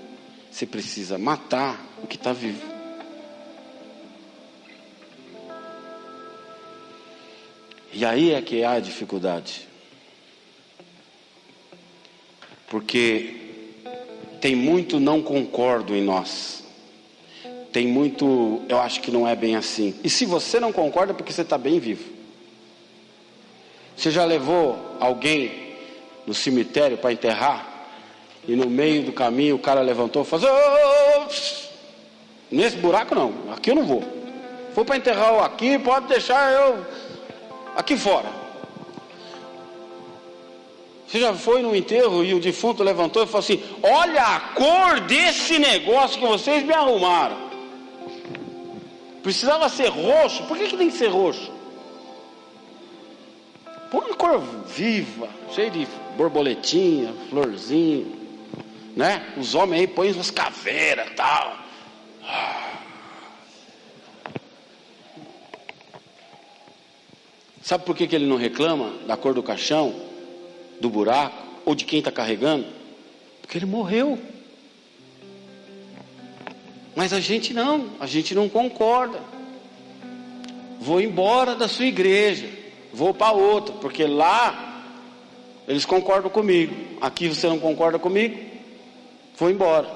[0.50, 2.76] você precisa matar o que está vivo.
[7.92, 9.66] E aí é que há a dificuldade
[12.76, 13.34] porque
[14.38, 16.62] tem muito não concordo em nós.
[17.72, 19.94] Tem muito, eu acho que não é bem assim.
[20.04, 22.04] E se você não concorda, é porque você está bem vivo.
[23.96, 25.74] Você já levou alguém
[26.26, 27.66] no cemitério para enterrar?
[28.46, 31.28] E no meio do caminho o cara levantou e falou: oh,
[32.50, 34.04] Nesse buraco não, aqui eu não vou.
[34.74, 36.84] Vou para enterrar aqui, pode deixar eu
[37.74, 38.45] aqui fora.
[41.06, 45.00] Você já foi no enterro e o defunto levantou e falou assim: Olha a cor
[45.00, 47.46] desse negócio que vocês me arrumaram.
[49.22, 50.44] Precisava ser roxo.
[50.44, 51.52] Por que, que tem que ser roxo?
[53.90, 55.86] Põe uma cor viva, cheia de
[56.16, 58.06] borboletinha, florzinha,
[58.96, 59.32] né?
[59.36, 61.56] Os homens aí põem umas caveiras tal.
[67.62, 70.05] Sabe por que, que ele não reclama da cor do caixão,
[70.80, 72.66] do buraco ou de quem está carregando?
[73.40, 74.18] Porque ele morreu.
[76.94, 79.20] Mas a gente não, a gente não concorda.
[80.80, 82.48] Vou embora da sua igreja,
[82.92, 84.84] vou para outra, porque lá
[85.68, 86.74] eles concordam comigo.
[87.00, 88.38] Aqui você não concorda comigo?
[89.36, 89.90] Vou embora.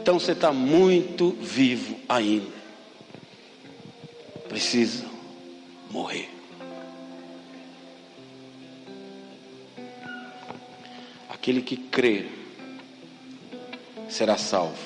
[0.00, 2.46] Então você está muito vivo ainda.
[4.48, 5.04] Precisa
[5.90, 6.35] morrer.
[11.46, 12.28] Aquele que crer
[14.08, 14.82] será salvo.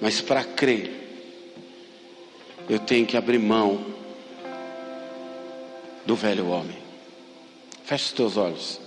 [0.00, 0.90] Mas para crer,
[2.68, 3.86] eu tenho que abrir mão
[6.04, 6.76] do velho homem.
[7.84, 8.80] Feche os teus olhos.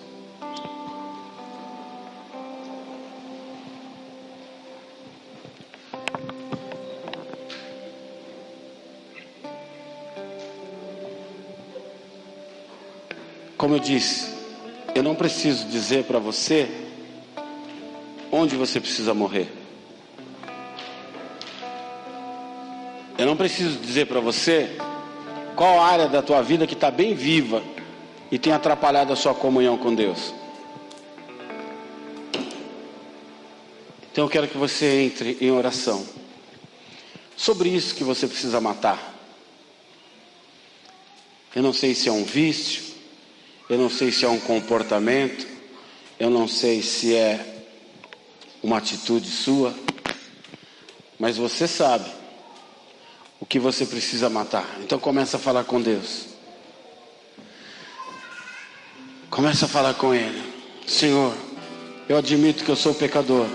[13.56, 14.35] Como eu disse,
[14.96, 16.70] eu não preciso dizer para você
[18.32, 19.52] onde você precisa morrer.
[23.18, 24.78] Eu não preciso dizer para você
[25.54, 27.62] qual área da tua vida que está bem viva
[28.32, 30.34] e tem atrapalhado a sua comunhão com Deus.
[34.12, 36.06] Então eu quero que você entre em oração
[37.36, 39.14] sobre isso que você precisa matar.
[41.54, 42.85] Eu não sei se é um vício,
[43.70, 45.48] eu não sei se é um comportamento,
[46.20, 47.64] eu não sei se é
[48.62, 49.74] uma atitude sua,
[51.20, 52.10] mas você sabe
[53.40, 54.78] o que você precisa matar.
[54.82, 56.28] Então começa a falar com Deus.
[59.30, 60.42] Começa a falar com Ele.
[60.88, 61.36] Senhor,
[62.08, 63.48] eu admito que eu sou pecador,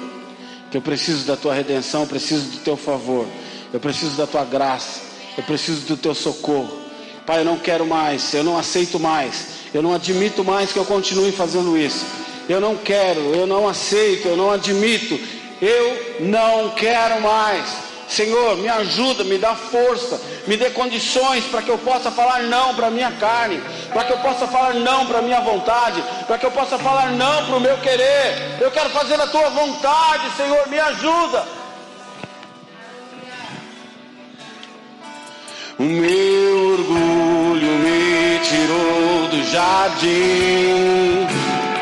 [0.71, 3.27] que eu preciso da tua redenção, eu preciso do teu favor,
[3.73, 5.01] eu preciso da tua graça,
[5.39, 6.80] eu preciso do teu socorro.
[7.27, 10.85] Pai, eu não quero mais, eu não aceito mais, eu não admito mais que eu
[10.85, 12.05] continue fazendo isso.
[12.49, 15.19] Eu não quero, eu não aceito, eu não admito,
[15.63, 17.65] eu não quero mais.
[18.09, 22.75] Senhor, me ajuda, me dá força, me dê condições para que eu possa falar não
[22.75, 23.63] para a minha carne,
[23.93, 27.13] para que eu possa falar não para a minha vontade, para que eu possa falar
[27.13, 28.59] não para o meu querer.
[28.61, 31.47] Eu quero fazer a tua vontade, Senhor, me ajuda.
[35.79, 36.40] Meu
[39.53, 41.30] jardim